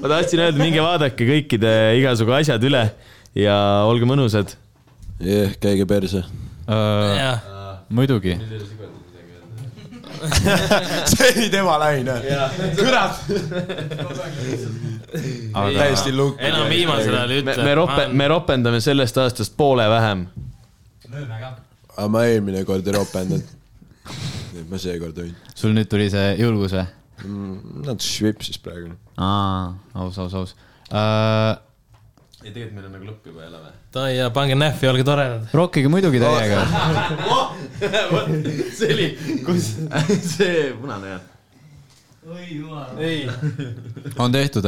[0.00, 1.70] ma tahtsin öelda, minge vaadake kõikide
[2.00, 2.82] igasugu asjad üle
[3.38, 3.56] ja
[3.86, 4.56] olge mõnusad.
[5.22, 6.24] jah, käige perse.
[6.66, 7.46] jah,
[7.94, 8.34] muidugi.
[11.10, 12.14] see oli tema laine.
[12.78, 13.18] kurat.
[15.78, 16.40] täiesti lukk.
[16.40, 17.66] enam viimasel ajal ei me, ütle.
[17.66, 20.26] me rope-, me ropendame sellest aastast poole vähem.
[21.10, 21.52] lööme ka.
[21.96, 23.52] aga ma eelmine kord ei ropendanud.
[24.54, 25.34] Nüüd ma seekord võin.
[25.54, 26.86] sul nüüd tuli see julgus või?
[27.84, 28.94] Nad švipsis praegu.
[29.16, 30.54] aa, aus, aus, aus
[30.90, 31.54] uh,.
[32.42, 33.74] ei, tegelikult meil on nagu lõpp juba jälle või?
[33.94, 35.46] Davai ja pange nähvi, olge toredad.
[35.54, 36.64] rokkige muidugi täiega.
[38.78, 39.12] see oli,
[39.46, 39.76] kus
[40.36, 41.30] see punane jah?
[42.98, 43.28] ei.
[44.18, 44.62] on tehtud.